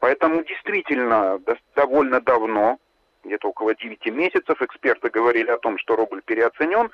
[0.00, 1.40] Поэтому действительно
[1.74, 2.78] довольно давно,
[3.24, 6.90] где-то около 9 месяцев, эксперты говорили о том, что рубль переоценен,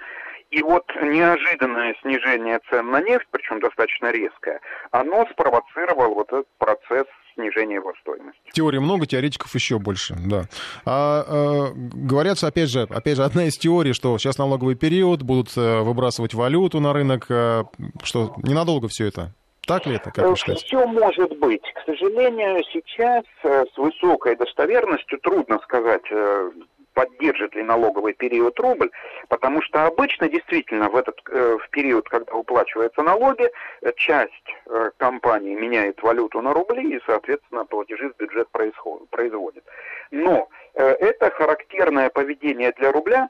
[0.50, 7.06] и вот неожиданное снижение цен на нефть, причем достаточно резкое, оно спровоцировало вот этот процесс
[7.54, 8.40] снижения его стоимости.
[8.52, 10.44] Теорий много, теоретиков еще больше, да.
[10.84, 15.56] А, а, говорятся, опять же, опять же, одна из теорий, что сейчас налоговый период, будут
[15.56, 17.64] э, выбрасывать валюту на рынок, э,
[18.02, 19.32] что ненадолго все это.
[19.66, 20.66] Так ли это, как вы считаете?
[20.66, 21.62] Все может быть.
[21.74, 26.02] К сожалению, сейчас с высокой достоверностью трудно сказать,
[26.94, 28.90] поддержит ли налоговый период рубль,
[29.28, 33.50] потому что обычно действительно в этот э, в период, когда уплачиваются налоги,
[33.82, 34.32] э, часть
[34.66, 39.64] э, компаний меняет валюту на рубли и, соответственно, платежи в бюджет происходят, производит.
[40.10, 43.28] Но это характерное поведение для рубля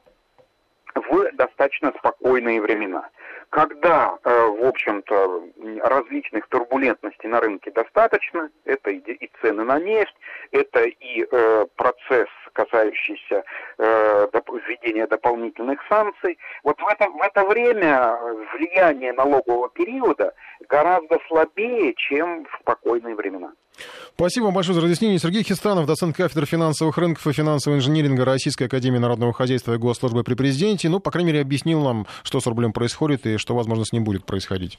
[0.95, 3.09] в достаточно спокойные времена
[3.55, 5.43] когда, э, в общем-то,
[5.83, 10.15] различных турбулентностей на рынке достаточно, это и цены на нефть,
[10.51, 13.43] это и э, процесс, касающийся
[13.77, 14.27] э,
[14.67, 16.37] введения дополнительных санкций.
[16.63, 18.17] Вот в это, в это время
[18.53, 20.33] влияние налогового периода
[20.67, 23.53] гораздо слабее, чем в спокойные времена.
[24.15, 25.19] Спасибо вам большое за разъяснение.
[25.19, 30.23] Сергей Хистанов, доцент кафедры финансовых рынков и финансового инжиниринга Российской Академии Народного Хозяйства и Госслужбы
[30.23, 30.89] при Президенте.
[30.89, 34.03] Ну, по крайней мере, объяснил нам, что с рублем происходит и что, возможно, с ним
[34.03, 34.77] будет происходить.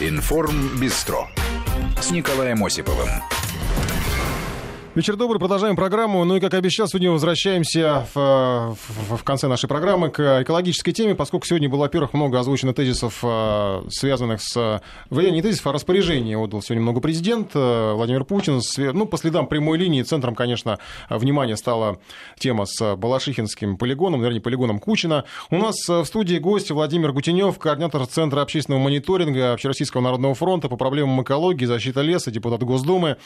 [0.00, 1.28] Информ Бистро
[2.00, 3.08] с Николаем Осиповым.
[4.94, 6.22] Вечер добрый, продолжаем программу.
[6.22, 11.14] Ну и, как обещал, сегодня возвращаемся в, в, в конце нашей программы к экологической теме,
[11.14, 14.82] поскольку сегодня было, во-первых, много озвучено тезисов, э, связанных с...
[15.08, 18.60] Не тезисов, а распоряжение отдал сегодня много президент э, Владимир Путин.
[18.76, 20.78] Ну, по следам прямой линии центром, конечно,
[21.08, 21.98] внимания стала
[22.38, 25.24] тема с Балашихинским полигоном, вернее, полигоном Кучина.
[25.48, 30.76] У нас в студии гость Владимир Гутенев, координатор Центра общественного мониторинга Общероссийского народного фронта по
[30.76, 33.16] проблемам экологии, защиты леса, депутат Госдумы.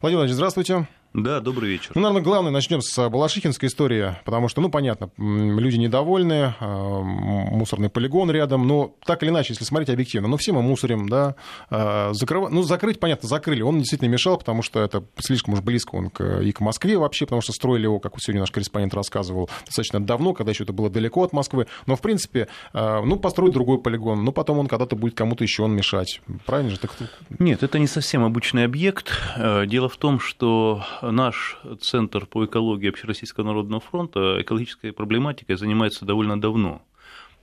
[0.00, 0.86] Владимир Владимирович, здравствуйте.
[1.16, 1.92] Да, добрый вечер.
[1.94, 7.88] Ну, наверное, главное, начнем с Балашихинской истории, потому что, ну, понятно, люди недовольны, а, мусорный
[7.88, 11.34] полигон рядом, но так или иначе, если смотреть объективно, ну, все мы мусорим, да,
[11.70, 12.50] а, закрыв...
[12.50, 16.40] ну, закрыть, понятно, закрыли, он действительно мешал, потому что это слишком уж близко он к,
[16.42, 20.34] и к Москве вообще, потому что строили его, как сегодня наш корреспондент рассказывал, достаточно давно,
[20.34, 24.32] когда еще это было далеко от Москвы, но, в принципе, ну, построить другой полигон, ну,
[24.32, 26.78] потом он когда-то будет кому-то еще он мешать, правильно же?
[26.78, 26.90] Так...
[27.38, 29.12] Нет, это не совсем обычный объект.
[29.36, 36.04] Э, дело в том, что наш Центр по экологии Общероссийского народного фронта экологической проблематикой занимается
[36.04, 36.82] довольно давно.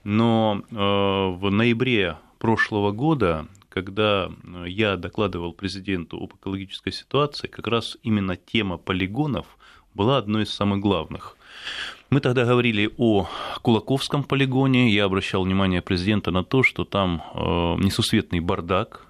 [0.04, 4.30] Но э, в ноябре прошлого года, когда
[4.66, 9.46] я докладывал президенту об экологической ситуации, как раз именно тема полигонов
[9.94, 11.36] была одной из самых главных.
[12.10, 13.28] Мы тогда говорили о
[13.62, 14.90] Кулаковском полигоне.
[14.90, 17.38] Я обращал внимание президента на то, что там э,
[17.82, 19.06] несусветный бардак,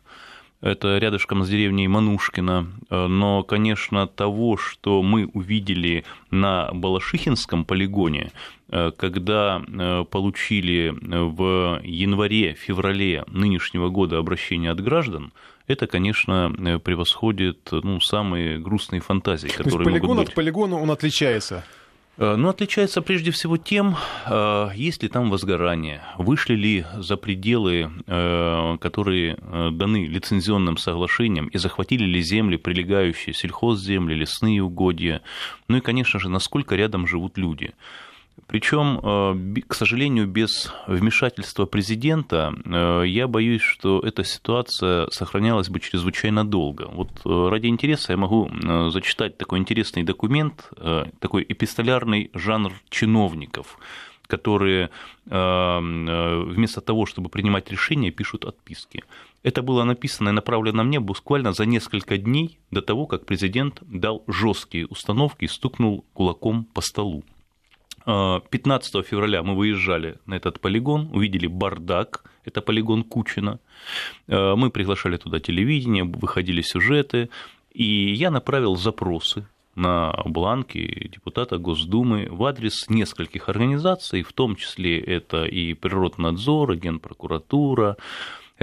[0.64, 2.66] это рядышком с деревней Манушкина.
[2.88, 8.32] Э, но, конечно, того, что мы увидели на Балашихинском полигоне,
[8.70, 15.32] э, когда э, получили в январе-феврале нынешнего года обращение от граждан,
[15.66, 20.28] это, конечно, превосходит ну, самые грустные фантазии, которые То есть полигон могут быть.
[20.30, 21.64] от полигона он отличается?
[22.16, 23.96] Ну, отличается прежде всего тем,
[24.26, 29.36] э, есть ли там возгорание, вышли ли за пределы, э, которые
[29.72, 35.22] даны лицензионным соглашением, и захватили ли земли, прилегающие сельхозземли, лесные угодья,
[35.66, 37.72] ну и, конечно же, насколько рядом живут люди.
[38.46, 45.80] Причем, э, к сожалению, без вмешательства президента, э, я боюсь, что эта ситуация сохранялась бы
[45.80, 46.88] чрезвычайно долго.
[46.92, 48.50] Вот э, ради интереса я могу
[48.90, 50.70] зачитать такой интересный документ,
[51.18, 53.78] такой эпистолярный жанр чиновников,
[54.26, 54.90] которые
[55.26, 59.02] вместо того, чтобы принимать решения, пишут отписки.
[59.42, 64.22] Это было написано и направлено мне буквально за несколько дней до того, как президент дал
[64.26, 67.24] жесткие установки и стукнул кулаком по столу.
[68.04, 73.58] 15 февраля мы выезжали на этот полигон, увидели бардак, это полигон Кучина.
[74.28, 77.30] Мы приглашали туда телевидение, выходили сюжеты,
[77.72, 85.00] и я направил запросы на бланки депутата Госдумы в адрес нескольких организаций, в том числе
[85.00, 87.96] это и Природнадзор, и Генпрокуратура,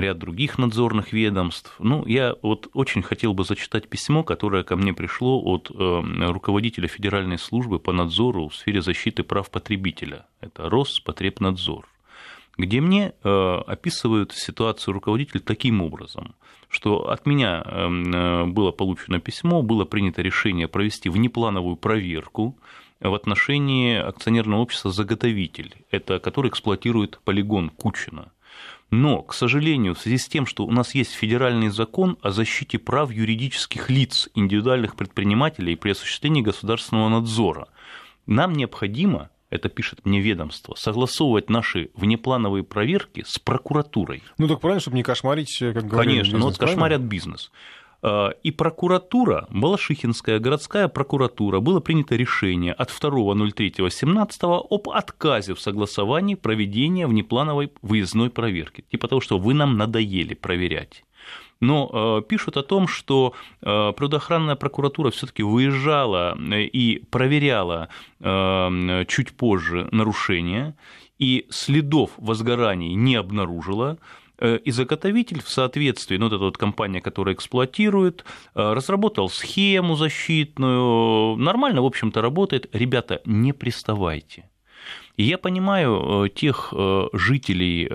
[0.02, 1.76] ряд других надзорных ведомств.
[1.80, 6.88] Ну, я вот очень хотел бы зачитать письмо, которое ко мне пришло от э, руководителя
[6.88, 10.26] Федеральной службы по надзору в сфере защиты прав потребителя.
[10.42, 11.88] Это Роспотребнадзор
[12.58, 16.36] где мне э, описывают ситуацию руководителя таким образом,
[16.70, 22.58] что от меня эм, э, было получено письмо, было принято решение провести внеплановую проверку
[23.00, 28.32] в отношении акционерного общества «Заготовитель», это который эксплуатирует полигон Кучина.
[28.92, 32.78] Но, к сожалению, в связи с тем, что у нас есть федеральный закон о защите
[32.78, 37.70] прав юридических лиц, индивидуальных предпринимателей при осуществлении государственного надзора,
[38.28, 44.24] нам необходимо, это пишет мне ведомство, согласовывать наши внеплановые проверки с прокуратурой.
[44.38, 46.06] Ну так правильно, чтобы не кошмарить, как говорят.
[46.06, 47.50] Конечно, бизнес, но вот кошмарят бизнес.
[48.04, 56.36] Э, и прокуратура, Балашихинская городская прокуратура, было принято решение от 2.03.17 об отказе в согласовании
[56.36, 58.84] проведения внеплановой выездной проверки.
[58.92, 61.04] Типа того, что вы нам надоели проверять.
[61.60, 67.90] Но э, пишут о том, что э, природоохранная прокуратура все-таки выезжала и проверяла
[69.08, 70.76] чуть позже нарушения,
[71.20, 74.00] и следов возгораний не обнаружила.
[74.42, 78.26] Э, и заготовитель в соответствии, ну, вот эта вот компания, которая эксплуатирует,
[78.56, 82.68] э, разработал схему защитную, нормально, в общем-то, работает.
[82.74, 84.50] Ребята, не приставайте.
[85.16, 86.74] И я понимаю э, тех
[87.14, 87.88] жителей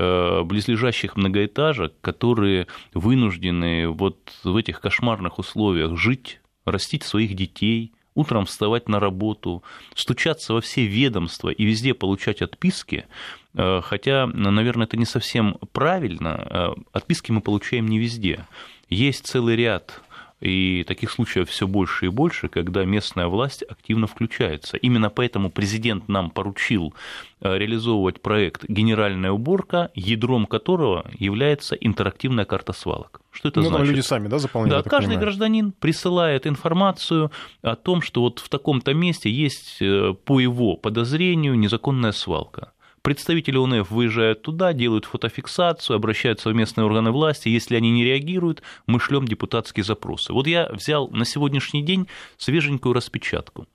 [0.44, 8.88] близлежащих многоэтажек, которые вынуждены вот в этих кошмарных условиях жить, растить своих детей, утром вставать
[8.88, 9.62] на работу,
[9.94, 13.06] стучаться во все ведомства и везде получать отписки,
[13.54, 18.46] э, хотя, наверное, это не совсем правильно, э, отписки мы получаем не везде.
[18.88, 20.02] Есть целый ряд
[20.40, 24.76] и таких случаев все больше и больше, когда местная власть активно включается.
[24.76, 26.94] Именно поэтому президент нам поручил
[27.40, 33.22] э, реализовывать проект «Генеральная уборка», ядром которого является интерактивная карта свалок.
[33.30, 33.88] Что это ну, значит?
[33.88, 34.84] люди сами, да, заполняют?
[34.84, 35.26] Да, каждый понимаю.
[35.26, 37.30] гражданин присылает информацию
[37.62, 42.72] о том, что вот в таком-то месте есть, э, по его подозрению, незаконная свалка.
[43.06, 47.48] Представители ОНФ выезжают туда, делают фотофиксацию, обращаются в местные органы власти.
[47.48, 50.32] Если они не реагируют, мы шлем депутатские запросы.
[50.32, 53.68] Вот я взял на сегодняшний день свеженькую распечатку.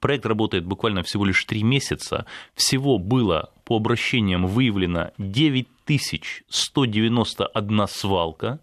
[0.00, 2.26] Проект работает буквально всего лишь три месяца.
[2.54, 8.60] Всего было по обращениям выявлено 9191 свалка,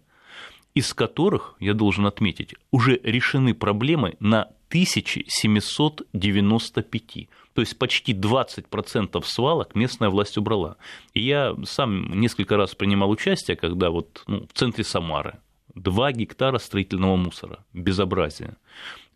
[0.72, 7.28] из которых, я должен отметить, уже решены проблемы на 795.
[7.56, 10.76] То есть почти 20% свалок местная власть убрала.
[11.14, 15.38] И я сам несколько раз принимал участие, когда вот ну, в центре Самары
[15.74, 17.64] 2 гектара строительного мусора.
[17.72, 18.56] Безобразие.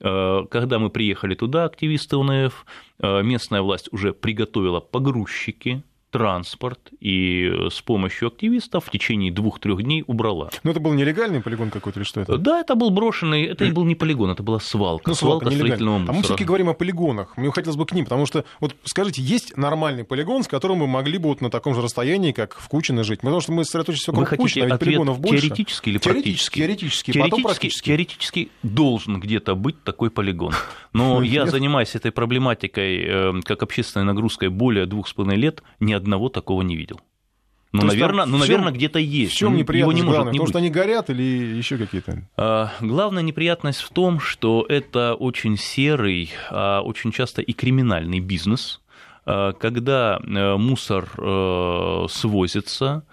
[0.00, 2.64] Э, когда мы приехали туда, активисты УНФ,
[3.00, 10.04] э, местная власть уже приготовила погрузчики, транспорт и с помощью активистов в течение двух-трех дней
[10.06, 10.50] убрала.
[10.62, 12.36] Ну, это был нелегальный полигон какой-то или что это?
[12.36, 15.56] Да, это был брошенный, это и был не полигон, это была свалка, ну, свалка, свалка
[15.56, 16.12] строительного мусора.
[16.12, 17.36] А мы все-таки говорим о полигонах.
[17.36, 20.86] Мне хотелось бы к ним, потому что, вот скажите, есть нормальный полигон, с которым мы
[20.86, 23.20] могли бы вот на таком же расстоянии, как в Кучино жить?
[23.20, 25.42] Потому что мы сосредоточимся вокруг Кучино, а ведь полигонов больше.
[25.42, 26.58] теоретически или практически?
[26.58, 27.86] Теоретически, теоретически, потом практически.
[27.86, 30.54] Теоретически должен где-то быть такой полигон.
[30.92, 35.92] Но я занимаюсь этой проблематикой э, как общественной нагрузкой более двух с половиной лет, ни
[36.00, 37.00] одного такого не видел.
[37.72, 39.32] Ну, наверное, ну, наверное, где-то есть.
[39.32, 40.50] В чем неприятность Его не может не Потому быть.
[40.50, 42.26] что они горят или еще какие-то?
[42.36, 48.80] А, главная неприятность в том, что это очень серый, а очень часто и криминальный бизнес,
[49.24, 53.04] а, когда э, мусор э, свозится,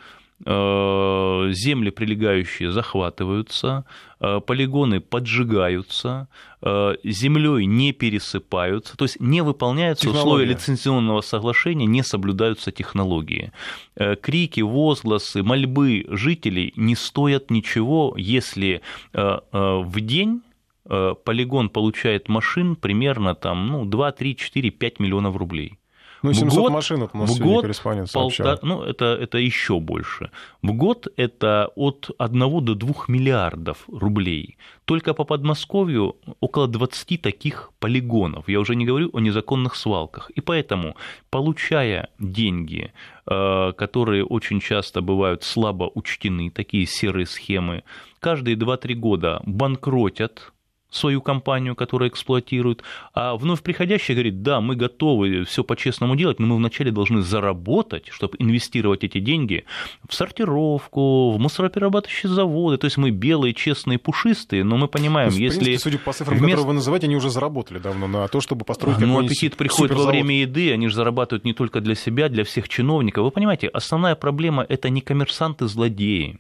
[0.46, 3.86] земли прилегающие захватываются,
[4.20, 6.28] э, полигоны поджигаются,
[6.62, 10.28] э, землей не пересыпаются, то есть не выполняются Технология.
[10.28, 13.52] условия лицензионного соглашения, не соблюдаются технологии.
[14.22, 18.82] Крики, возгласы, мольбы жителей не стоят ничего, если
[19.14, 20.42] в день
[20.84, 25.80] полигон получает машин примерно там, ну, 2, 3, 4, 5 миллионов рублей.
[26.24, 27.66] Ну, 700 в год, машин у нас в год
[28.14, 30.32] полтора, ну, это, это еще больше.
[30.62, 34.58] В год это от 1 до 2 миллиардов рублей.
[34.86, 38.50] Только по Подмосковью около 20 таких полигонов.
[38.50, 40.30] Я уже не говорю о незаконных свалках.
[40.32, 40.96] И поэтому,
[41.30, 42.92] получая деньги,
[43.26, 47.84] э, которые очень часто бывают слабо учтены, такие серые схемы,
[48.20, 50.54] каждые 2-3 года банкротят
[50.90, 56.48] свою компанию, которая эксплуатирует, а вновь приходящий говорит, да, мы готовы все по-честному делать, но
[56.48, 59.66] мы вначале должны заработать, чтобы инвестировать эти деньги
[60.08, 65.40] в сортировку, в мусороперерабатывающие заводы, то есть мы белые, честные, пушистые, но мы понимаем, есть,
[65.40, 65.66] если...
[65.66, 66.52] Принципе, судя по цифрам, вместо...
[66.52, 70.06] которые вы называете, они уже заработали давно на то, чтобы построить Ну, аппетит приходит во
[70.06, 73.24] время еды, они же зарабатывают не только для себя, для всех чиновников.
[73.24, 76.40] Вы понимаете, основная проблема– это не коммерсанты-злодеи,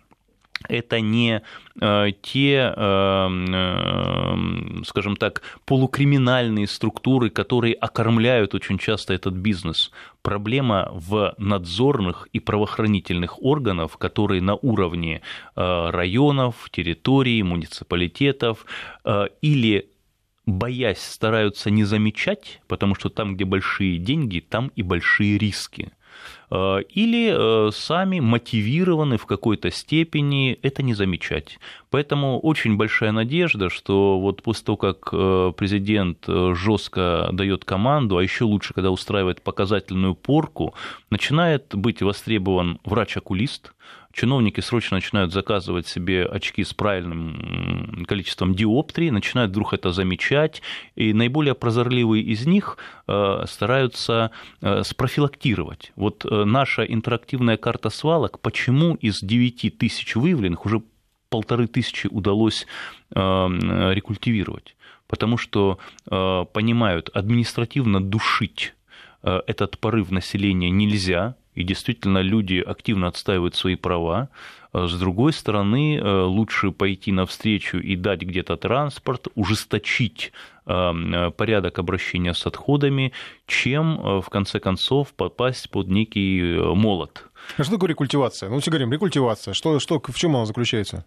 [0.67, 1.41] это не
[1.79, 9.91] э, те, э, э, скажем так, полукриминальные структуры, которые окормляют очень часто этот бизнес.
[10.21, 15.21] Проблема в надзорных и правоохранительных органах, которые на уровне
[15.55, 18.65] районов, территорий, муниципалитетов
[19.41, 19.89] или
[20.45, 25.91] боясь, стараются не замечать, потому что там, где большие деньги, там и большие риски.
[26.49, 27.33] Э, или
[27.67, 31.59] э, сами мотивированы в какой-то степени это не замечать.
[31.89, 38.23] Поэтому очень большая надежда, что вот после того, как э, президент жестко дает команду, а
[38.23, 40.73] еще лучше, когда устраивает показательную порку,
[41.09, 43.73] начинает быть востребован врач-окулист,
[44.17, 50.63] чиновники срочно начинают заказывать себе очки с правильным количеством диоптрий, начинают вдруг это замечать,
[50.95, 52.77] и наиболее прозорливые из них
[53.07, 55.91] э, стараются э, спрофилактировать.
[55.95, 60.81] Вот э, наша интерактивная карта свалок, почему из 9 тысяч выявленных уже
[61.29, 62.65] полторы тысячи удалось
[63.11, 64.75] рекультивировать?
[65.07, 68.73] Потому что понимают, административно душить
[69.23, 74.29] этот порыв населения нельзя, и действительно люди активно отстаивают свои права.
[74.73, 80.31] А с другой стороны, э, лучше пойти навстречу и дать где-то транспорт, ужесточить
[80.67, 83.11] э, порядок обращения с отходами,
[83.47, 87.25] чем, э, в конце концов, попасть под некий молот.
[87.57, 88.49] А что такое рекультивация?
[88.49, 89.55] Ну, все говорим, рекультивация.
[89.55, 91.05] Что, что, в чем она заключается?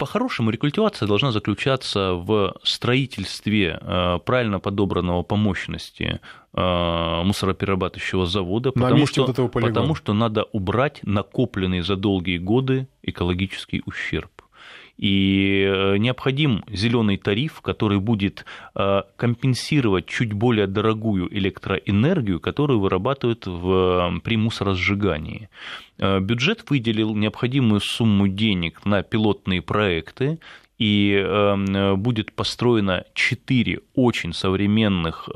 [0.00, 6.20] По-хорошему, рекультивация должна заключаться в строительстве э, правильно подобранного по мощности
[6.54, 13.82] э, мусороперерабатывающего завода, потому что, вот потому что надо убрать накопленный за долгие годы экологический
[13.84, 14.30] ущерб.
[15.00, 23.46] И э, необходим зеленый тариф, который будет э, компенсировать чуть более дорогую электроэнергию, которую вырабатывают
[23.46, 25.48] в, при мусоросжигании.
[25.96, 30.38] Э, бюджет выделил необходимую сумму денег на пилотные проекты,
[30.78, 35.28] и будет построено четыре очень современных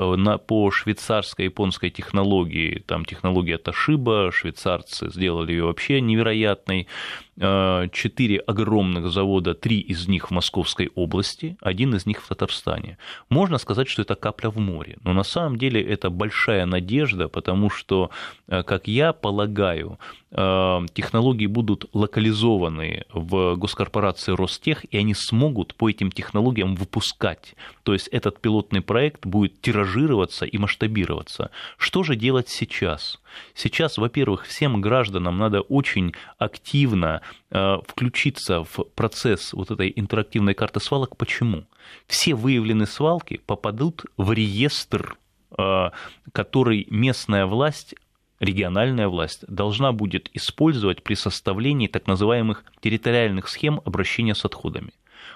[0.47, 6.87] по швейцарско-японской технологии, там технология Тошиба, швейцарцы сделали ее вообще невероятной,
[7.37, 12.97] четыре огромных завода, три из них в Московской области, один из них в Татарстане.
[13.29, 17.71] Можно сказать, что это капля в море, но на самом деле это большая надежда, потому
[17.71, 18.11] что,
[18.47, 19.99] как я полагаю,
[20.31, 27.55] технологии будут локализованы в госкорпорации Ростех, и они смогут по этим технологиям выпускать.
[27.83, 31.51] То есть этот пилотный проект будет тиражироваться и масштабироваться.
[31.79, 33.21] Что же делать сейчас?
[33.55, 40.81] Сейчас, во-первых, всем гражданам надо очень активно э, включиться в процесс вот этой интерактивной карты
[40.81, 41.17] свалок.
[41.17, 41.65] Почему?
[42.07, 45.17] Все выявленные свалки попадут в реестр,
[45.57, 45.91] э,
[46.33, 47.95] который местная власть
[48.41, 54.93] региональная власть должна будет использовать при составлении так называемых территориальных схем обращения с отходами.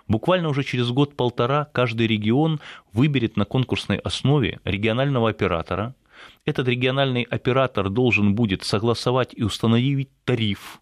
[0.06, 2.60] Буквально уже через год-полтора каждый регион
[2.92, 5.94] выберет на конкурсной основе регионального оператора.
[6.48, 10.80] Этот региональный оператор должен будет согласовать и установить тариф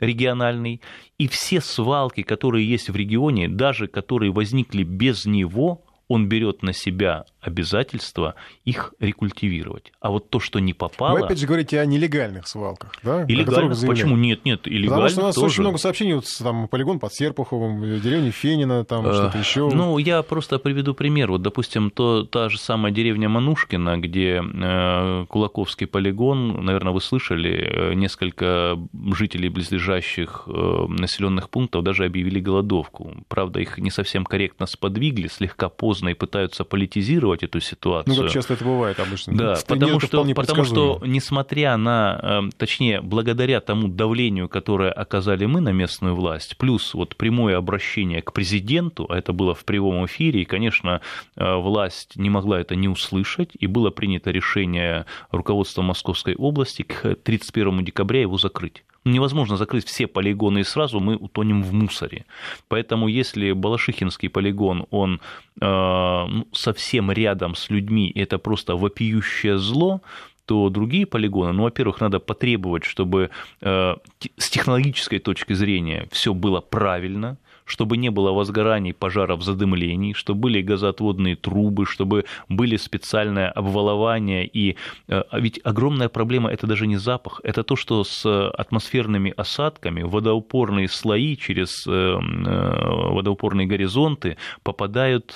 [0.00, 0.82] региональный,
[1.16, 6.74] и все свалки, которые есть в регионе, даже которые возникли без него, он берет на
[6.74, 8.34] себя обязательство
[8.64, 9.92] их рекультивировать.
[10.00, 11.18] А вот то, что не попало...
[11.18, 13.24] Вы опять же говорите о нелегальных свалках, да?
[13.28, 13.80] Илlegальных?
[13.86, 14.44] Почему нет?
[14.44, 15.46] Нет, илlegальных Потому что у нас тоже.
[15.46, 19.70] очень много сообщений, вот, там, полигон под Серпуховым, деревня Фенина, там э, что-то еще.
[19.72, 21.30] Ну, я просто приведу пример.
[21.30, 27.92] Вот, допустим, то, та же самая деревня Манушкина, где э, Кулаковский полигон, наверное, вы слышали,
[27.92, 28.78] э, несколько
[29.12, 33.14] жителей близлежащих э, населенных пунктов даже объявили голодовку.
[33.28, 38.16] Правда, их не совсем корректно сподвигли, слегка поздно и пытаются политизировать комментировать эту ситуацию.
[38.16, 39.36] Ну, как часто это бывает обычно.
[39.36, 45.60] Да, потому что, потому что, несмотря на, эм, точнее, благодаря тому давлению, которое оказали мы
[45.60, 50.42] на местную власть, плюс вот прямое обращение к президенту, а это было в прямом эфире,
[50.42, 51.00] и, конечно,
[51.36, 57.14] э, власть не могла это не услышать, и было принято решение руководства Московской области к
[57.14, 62.24] 31 декабря его закрыть невозможно закрыть все полигоны и сразу мы утонем в мусоре.
[62.68, 65.20] Поэтому если Балашихинский полигон, он
[65.60, 70.00] э, ну, совсем рядом с людьми, и это просто вопиющее зло,
[70.46, 73.30] то другие полигоны, ну, во-первых, надо потребовать, чтобы
[73.60, 73.96] э,
[74.38, 77.36] с технологической точки зрения все было правильно,
[77.68, 84.46] чтобы не было возгораний, пожаров, задымлений, чтобы были газоотводные трубы, чтобы были специальное обвалование.
[84.46, 84.76] И
[85.08, 90.02] э, а ведь огромная проблема– это даже не запах, это то, что с атмосферными осадками
[90.02, 95.34] водоупорные слои через э, э, водоупорные горизонты попадают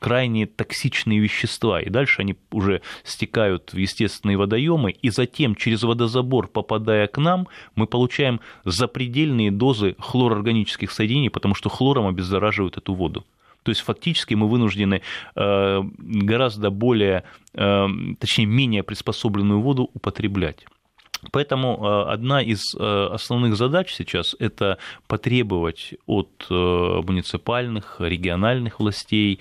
[0.00, 6.48] крайне токсичные вещества, и дальше они уже стекают в естественные водоемы, и затем через водозабор,
[6.48, 7.46] попадая к нам,
[7.76, 13.26] мы получаем запредельные дозы хлорорганических соединений, потому что хлором обеззараживают эту воду.
[13.64, 15.02] То есть фактически мы вынуждены
[15.36, 17.22] э, гораздо более,
[17.52, 17.86] э,
[18.18, 20.64] точнее, менее приспособленную воду употреблять.
[21.32, 29.38] Поэтому э, одна из основных задач сейчас– это потребовать от муниципальных, региональных властей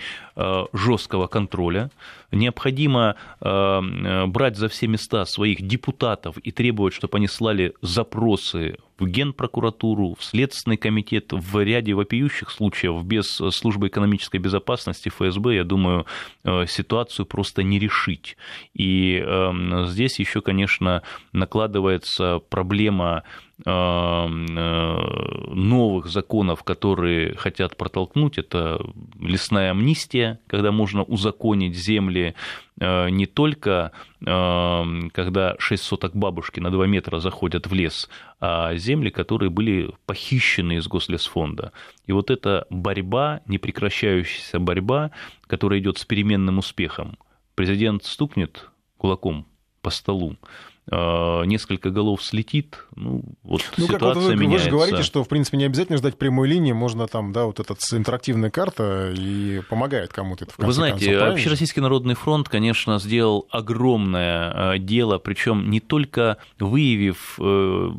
[0.73, 1.91] жесткого контроля
[2.31, 9.07] необходимо э, брать за все места своих депутатов и требовать, чтобы они слали запросы в
[9.07, 16.05] Генпрокуратуру, в Следственный комитет, в ряде вопиющих случаев без службы экономической безопасности ФСБ, я думаю,
[16.43, 18.37] э, ситуацию просто не решить.
[18.73, 28.83] И эм, здесь еще, конечно, накладывается проблема э, новых законов, которые хотят протолкнуть, это
[29.19, 32.33] лесная амнистия, когда можно узаконить земли
[32.79, 33.91] Э, не только
[34.25, 34.83] э,
[35.13, 40.77] когда 6 соток бабушки на 2 метра заходят в лес, а земли, которые были похищены
[40.77, 41.71] из Гослесфонда.
[42.07, 45.11] И вот эта борьба, непрекращающаяся борьба,
[45.47, 47.17] которая идет с переменным успехом.
[47.55, 49.45] Президент стукнет кулаком
[49.81, 54.51] по столу, Э, несколько голов слетит, ну, вот ну, ситуация как вот вы, меняется.
[54.51, 57.59] Вы же говорите, что, в принципе, не обязательно ждать прямой линии, можно там, да, вот
[57.59, 62.99] эта интерактивная карта и помогает кому-то это в Вы знаете, концов, Общероссийский народный фронт, конечно,
[62.99, 67.91] сделал огромное э, дело, причем не только выявив э,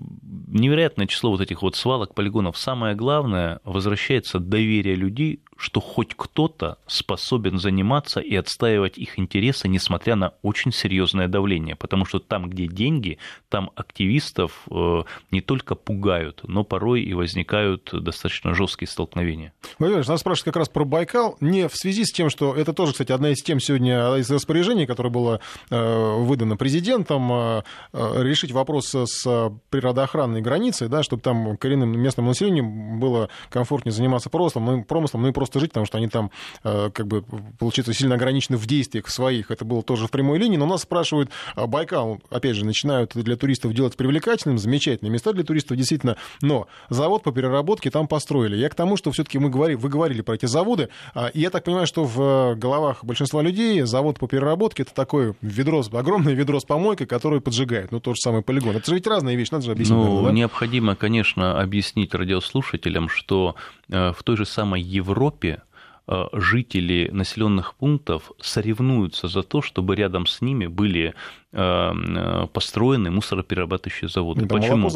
[0.48, 6.76] невероятное число вот этих вот свалок, полигонов, самое главное, возвращается доверие людей, что хоть кто-то
[6.86, 11.74] способен заниматься и отстаивать их интересы, несмотря на очень серьезное давление.
[11.74, 13.16] Потому что там, где деньги,
[13.48, 19.54] там активистов э, не только пугают, но порой и возникают достаточно жесткие столкновения.
[19.78, 22.92] Владимир нас спрашивают как раз про Байкал, не в связи с тем, что это тоже,
[22.92, 25.40] кстати, одна из тем сегодня, из распоряжений, которое было
[25.70, 27.62] э, выдано президентом, э,
[27.94, 34.66] решить вопрос с природоохранной границей, да, чтобы там коренным местным населением было комфортнее заниматься промыслом,
[34.66, 36.30] ну, промыслом, ну и просто просто жить, потому что они там,
[36.64, 37.22] э, как бы,
[37.58, 39.50] получается, сильно ограничены в действиях своих.
[39.50, 40.56] Это было тоже в прямой линии.
[40.56, 45.44] Но нас спрашивают, а Байкал, опять же, начинают для туристов делать привлекательным, замечательные места для
[45.44, 46.16] туристов, действительно.
[46.42, 48.56] Но завод по переработке там построили.
[48.56, 51.50] Я к тому, что все-таки мы говорили, вы говорили про эти заводы, а, и я
[51.50, 56.58] так понимаю, что в головах большинства людей завод по переработке это такое ведро, огромное ведро
[56.58, 57.92] с помойкой, которое поджигает.
[57.92, 58.76] Ну, тот же самый полигон.
[58.76, 59.96] Это же ведь разные вещи, надо же объяснить.
[59.96, 60.32] Ну, наверное, да?
[60.32, 63.54] необходимо, конечно, объяснить радиослушателям, что
[63.88, 70.26] э, в той же самой Европе э, жители населенных пунктов соревнуются за то, чтобы рядом
[70.26, 71.14] с ними были
[71.52, 74.40] э, построены мусороперерабатывающие заводы.
[74.40, 74.90] Они там Почему?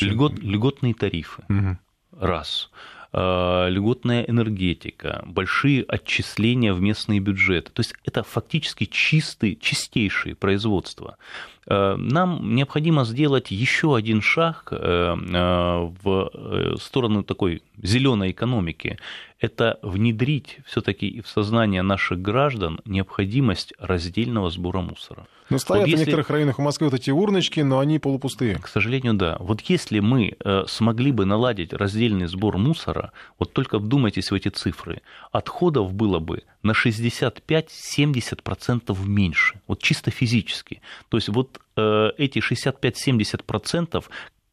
[0.00, 1.42] Льгот, льготные тарифы.
[1.48, 1.78] Мгм.
[2.18, 2.70] Раз.
[3.12, 7.70] Э, Льготная энергетика, большие отчисления в местные бюджеты.
[7.70, 11.16] То есть это фактически чистые, чистейшие производства.
[11.68, 18.98] Э, Нам необходимо сделать еще один шаг э, э, в сторону такой зеленой экономики.
[19.40, 25.26] Это внедрить все-таки в сознание наших граждан необходимость раздельного сбора мусора.
[25.50, 28.56] Ну, стоят Вот в если- некоторых районах Москвы вот эти урночки, но они полупустые.
[28.56, 29.36] К сожалению, да.
[29.40, 30.36] Вот если мы
[30.66, 35.02] смогли бы наладить раздельный сбор мусора, вот только вдумайтесь в эти цифры,
[35.32, 40.80] отходов было бы на 65-70% меньше, вот чисто физически.
[41.08, 44.04] То есть вот э, эти 65-70%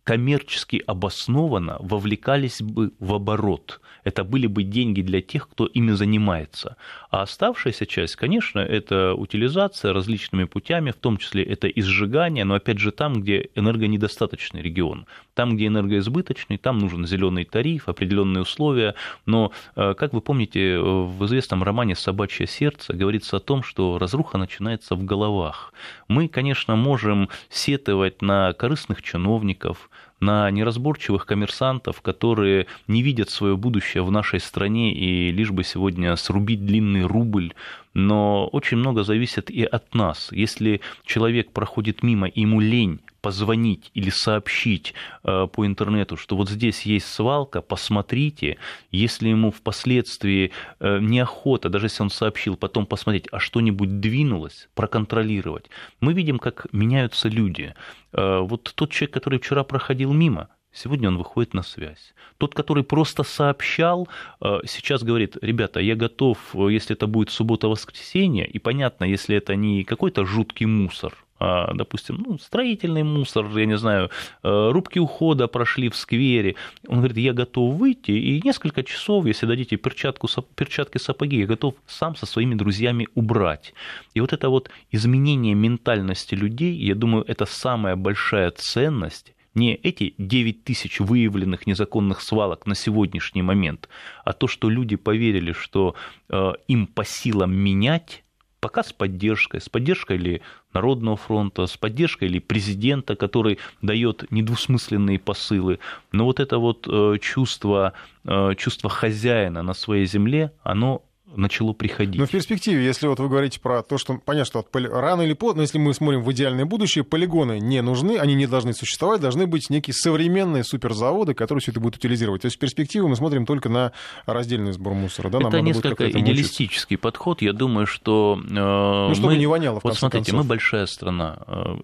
[0.10, 3.80] коммерчески обоснованно вовлекались бы в оборот.
[4.04, 6.78] Это были бы деньги для тех, кто ими занимается.
[7.12, 12.56] А оставшаяся часть, конечно, это утилизация различными путями, в том числе это и сжигание, но
[12.56, 15.06] опять же там, где энергонедостаточный регион.
[15.40, 18.96] Там, где энергоизбыточный, там нужен зеленый тариф, определенные условия.
[19.26, 24.38] Но, э, как вы помните, в известном романе «Собачье сердце» говорится о том, что разруха
[24.38, 25.74] начинается в головах.
[26.10, 34.04] Мы, конечно, можем сетовать на корыстных чиновников, на неразборчивых коммерсантов, которые не видят свое будущее
[34.04, 37.54] в нашей стране и лишь бы сегодня срубить длинный рубль.
[37.94, 40.34] Но очень много зависит и от нас.
[40.34, 44.94] Если человек проходит мимо, и ему лень позвонить или сообщить
[45.24, 48.58] э, по интернету, что вот здесь есть свалка, посмотрите,
[48.92, 55.70] если ему впоследствии э, неохота, даже если он сообщил, потом посмотреть, а что-нибудь двинулось, проконтролировать.
[56.02, 57.74] Мы видим, как меняются люди.
[58.14, 62.14] Э, вот тот человек, который вчера проходил мимо, Сегодня он выходит на связь.
[62.38, 64.08] Тот, который просто сообщал,
[64.40, 70.26] сейчас говорит, ребята, я готов, если это будет суббота-воскресенье, и понятно, если это не какой-то
[70.26, 74.10] жуткий мусор, допустим, ну, строительный мусор, я не знаю,
[74.44, 76.56] э, рубки ухода прошли в сквере.
[76.88, 81.76] Он говорит, я готов выйти, и несколько часов, если дадите перчатку, перчатки, сапоги, я готов
[81.88, 83.74] сам со своими друзьями убрать.
[84.14, 90.14] И вот это вот изменение ментальности людей, я думаю, это самая большая ценность, не эти
[90.18, 93.90] 9 тысяч выявленных незаконных свалок на сегодняшний момент,
[94.26, 95.96] а то, что люди поверили, что
[96.30, 98.24] э, им по силам менять,
[98.60, 100.42] пока с поддержкой, с поддержкой ли
[100.74, 105.80] Народного фронта, с поддержкой ли президента, который дает недвусмысленные посылы.
[106.12, 107.94] Но вот это вот э, чувство,
[108.26, 111.04] э, чувство хозяина на своей земле, оно
[111.36, 112.20] начало приходить.
[112.20, 115.22] Но в перспективе, если вот вы говорите про то, что понятно, что от поли- рано
[115.22, 119.22] или поздно, если мы смотрим в идеальное будущее, полигоны не нужны, они не должны существовать,
[119.22, 122.42] должны быть некие современные суперзаводы, которые все это будут утилизировать.
[122.42, 123.92] То есть в перспективе мы смотрим только на
[124.26, 125.30] раздельный сбор мусора.
[125.30, 125.40] Да?
[125.40, 126.32] Нам это несколько этому учиться.
[126.32, 127.42] идеалистический подход.
[127.42, 128.40] Я думаю, что...
[128.42, 130.44] э, Ну, чтобы мы- не воняло, в Вот конце смотрите, концов.
[130.46, 131.38] мы большая страна.
[131.48, 131.76] Э,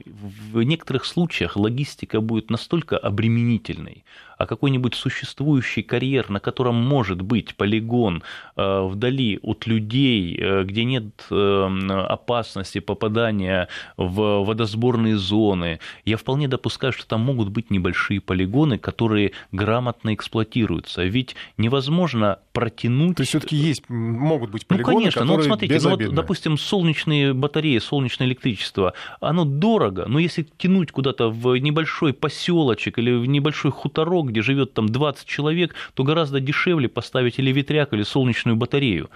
[0.52, 4.04] В некоторых случаях логистика будет настолько обременительной,
[4.38, 8.24] а какой-нибудь существующий карьер, на котором может быть полигон
[8.56, 13.68] э, вдали от людей, э, где нет э, опасности попадания
[13.98, 21.04] в водосборные зоны, я вполне допускаю, что там могут быть небольшие полигоны, которые грамотно эксплуатируются.
[21.04, 23.18] Ведь невозможно протянуть...
[23.18, 26.16] То есть все-таки есть, могут быть Ну, полигоны, конечно, ну вот которые смотрите, ну вот,
[26.16, 33.12] допустим, солнечные батареи, солнечное электричество, оно дорого, но если тянуть куда-то в небольшой поселочек или
[33.12, 38.04] в небольшой хуторок, где живет там 20 человек, то гораздо дешевле поставить или ветряк, или
[38.04, 39.10] солнечную батарею.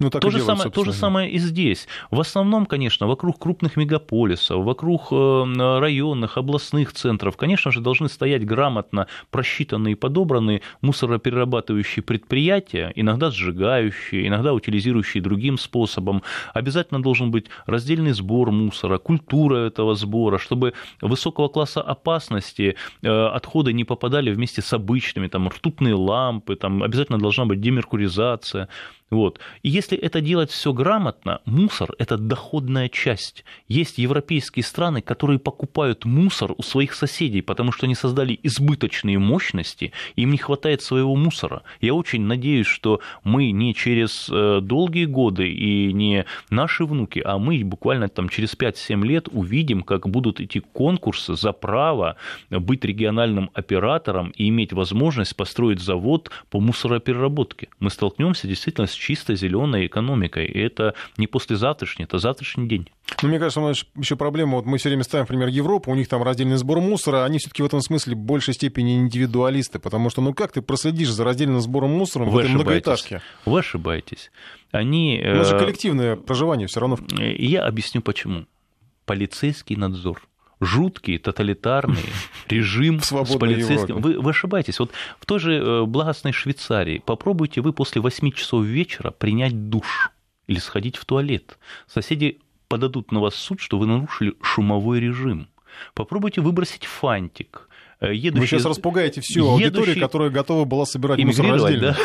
[0.00, 1.86] Ну, так то, же делают, самое, то же самое и здесь.
[2.10, 8.44] В основном, конечно, вокруг крупных мегаполисов, вокруг э, районных, областных центров, конечно же, должны стоять
[8.44, 16.24] грамотно просчитанные и подобранные мусороперерабатывающие предприятия, иногда сжигающие, иногда утилизирующие другим способом.
[16.54, 20.72] Обязательно должен быть раздельный сбор мусора, культура этого сбора, чтобы
[21.02, 27.20] высокого класса опасности э, отходы не попадали вместе с обычными, там, ртутные лампы, там, обязательно
[27.20, 28.68] должна быть демеркуризация.
[29.14, 29.38] Вот.
[29.62, 33.44] И если это делать все грамотно, мусор– это доходная часть.
[33.68, 39.92] Есть европейские страны, которые покупают мусор у своих соседей, потому что они создали избыточные мощности,
[40.16, 41.62] им не хватает своего мусора.
[41.80, 47.38] Я очень надеюсь, что мы не через э, долгие годы и не наши внуки, а
[47.38, 52.16] мы буквально там через 5-7 лет увидим, как будут идти конкурсы за право
[52.50, 57.68] быть региональным оператором и иметь возможность построить завод по мусоропереработке.
[57.78, 60.46] Мы столкнемся действительно с чисто зеленой экономикой.
[60.46, 62.88] И это не послезавтрашний, это завтрашний день.
[63.22, 65.94] Ну, мне кажется, у нас еще проблема, вот мы все время ставим, например, Европу, у
[65.94, 70.08] них там раздельный сбор мусора, они все-таки в этом смысле в большей степени индивидуалисты, потому
[70.08, 73.20] что, ну как ты проследишь за раздельным сбором мусора в этой многоэтажке?
[73.44, 74.30] Вы ошибаетесь.
[74.72, 75.22] Они...
[75.22, 76.98] У нас же э, коллективное проживание все равно.
[77.18, 78.46] Я объясню почему.
[79.04, 80.26] Полицейский надзор
[80.60, 82.04] жуткий, тоталитарный
[82.48, 84.00] режим с полицейским.
[84.00, 84.78] Вы, вы ошибаетесь.
[84.78, 90.10] Вот в той же э, благостной Швейцарии попробуйте вы после 8 часов вечера принять душ
[90.46, 91.58] или сходить в туалет.
[91.86, 92.38] Соседи
[92.68, 95.48] подадут на вас суд, что вы нарушили шумовой режим.
[95.94, 97.68] Попробуйте выбросить фантик.
[98.00, 98.40] Едущие...
[98.40, 100.00] Вы сейчас распугаете всю аудиторию, едущие...
[100.00, 101.96] которая готова была собирать мусор раздельно.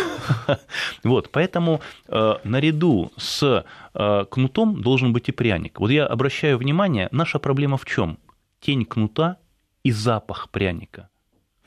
[0.48, 0.60] Да?
[1.04, 5.80] вот, поэтому э, наряду с э, кнутом должен быть и пряник.
[5.80, 8.18] Вот я обращаю внимание, наша проблема в чем?
[8.60, 9.38] Тень кнута
[9.84, 11.10] и запах пряника.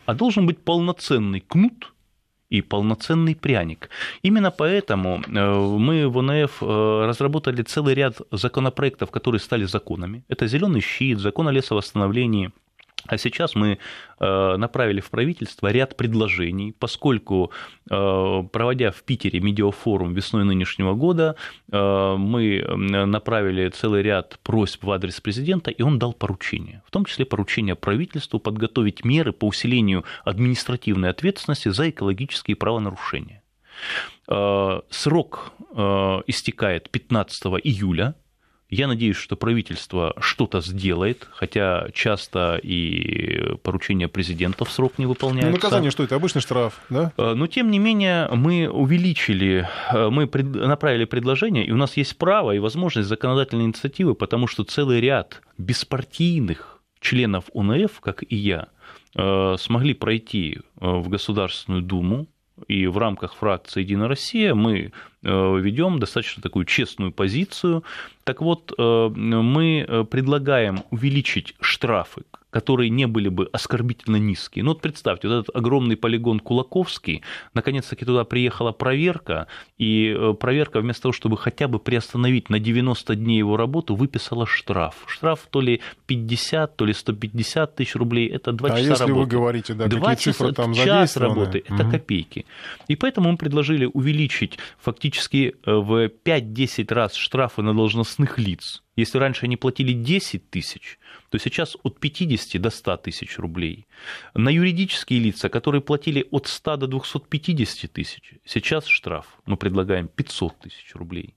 [0.06, 1.92] А должен быть полноценный кнут
[2.50, 3.88] и полноценный пряник.
[4.22, 10.24] Именно поэтому э, мы в ОНФ э, разработали целый ряд законопроектов, которые стали законами.
[10.28, 12.50] Это зеленый щит, закон о лесовосстановлении,
[13.06, 13.78] а сейчас мы
[14.20, 17.50] э, направили в правительство ряд предложений, поскольку,
[17.90, 21.36] э, проводя в Питере медиафорум весной нынешнего года,
[21.70, 22.64] э, мы
[23.06, 27.74] направили целый ряд просьб в адрес президента, и он дал поручение, в том числе поручение
[27.74, 33.42] правительству подготовить меры по усилению административной ответственности за экологические правонарушения.
[34.90, 35.52] Срок
[36.26, 38.14] истекает 15 июля
[38.74, 45.50] я надеюсь, что правительство что-то сделает, хотя часто и поручения президента в срок не выполняются.
[45.50, 46.16] Ну, наказание что это?
[46.16, 47.12] Обычный штраф, да?
[47.18, 52.16] Э, но, тем не менее, мы увеличили, э, мы направили предложение, и у нас есть
[52.16, 58.68] право и возможность законодательной инициативы, потому что целый ряд беспартийных членов ОНФ, как и я,
[59.14, 62.26] э, смогли пройти в Государственную Думу,
[62.68, 64.92] и в рамках фракции «Единая Россия» мы
[65.22, 67.84] ведем достаточно такую честную позицию.
[68.24, 72.22] Так вот, э, мы предлагаем увеличить штрафы
[72.52, 74.62] которые не были бы оскорбительно низкие.
[74.62, 77.22] Ну вот представьте, вот этот огромный полигон Кулаковский,
[77.54, 79.46] наконец-таки туда приехала проверка,
[79.78, 84.46] и э, проверка вместо того, чтобы хотя бы приостановить на 90 дней его работу, выписала
[84.46, 85.04] штраф.
[85.06, 89.20] Штраф то ли 50, то ли 150 тысяч рублей, это 2 а часа если работы.
[89.20, 91.74] вы говорите, да, 2 какие часа, цифры там час работы, угу.
[91.74, 92.44] это копейки.
[92.86, 98.82] И поэтому мы предложили увеличить фактически э, в 5-10 раз штрафы на должностных лиц.
[98.94, 100.98] Если раньше они платили 10 тысяч,
[101.30, 103.86] то сейчас от 50 до 100 тысяч рублей.
[104.34, 110.58] На юридические лица, которые платили от 100 до 250 тысяч, сейчас штраф мы предлагаем 500
[110.60, 111.34] тысяч рублей.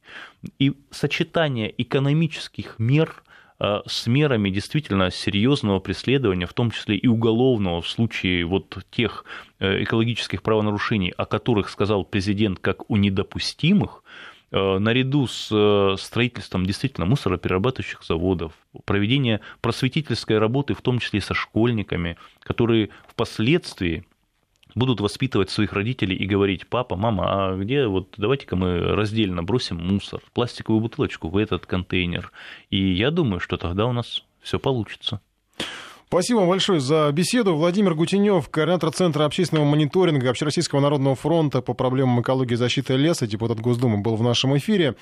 [0.59, 3.23] И сочетание экономических мер
[3.59, 9.23] э, с мерами действительно серьезного преследования, в том числе и уголовного в случае вот тех
[9.59, 14.03] э, экологических правонарушений, о которых сказал президент как о недопустимых,
[14.51, 18.53] наряду с э, строительством действительно мусороперерабатывающих заводов,
[18.85, 24.05] проведение просветительской работы, в том числе со школьниками, которые впоследствии
[24.75, 29.77] будут воспитывать своих родителей и говорить, папа, мама, а где, вот давайте-ка мы раздельно бросим
[29.77, 32.31] мусор, пластиковую бутылочку в этот контейнер.
[32.69, 35.21] И я думаю, что тогда у нас все получится.
[36.07, 37.55] Спасибо вам большое за беседу.
[37.55, 43.25] Владимир Гутенев, координатор Центра общественного мониторинга Общероссийского народного фронта по проблемам экологии и защиты леса,
[43.25, 44.95] депутат Госдумы, был в нашем эфире.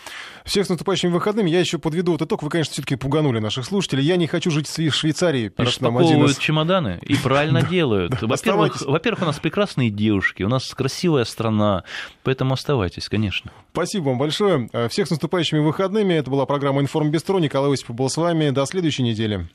[0.46, 1.50] Всех с наступающими выходными.
[1.50, 2.42] Я еще подведу вот итог.
[2.42, 4.06] Вы, конечно, все-таки пуганули наших слушателей.
[4.06, 6.38] Я не хочу жить в Швейцарии, пишет нам один из...
[6.38, 8.22] чемоданы и правильно делают.
[8.22, 11.84] Во-первых, во-первых, у нас прекрасные девушки, у нас красивая страна,
[12.24, 13.52] поэтому оставайтесь, конечно.
[13.74, 14.70] Спасибо вам большое.
[14.90, 16.14] Всех с наступающими выходными.
[16.14, 17.40] Это была программа «Информ Бестро».
[17.40, 18.52] Николай Осипов был с вами.
[18.52, 19.50] До следующей недели.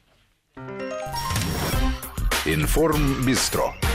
[2.49, 3.88] Информ Бистро.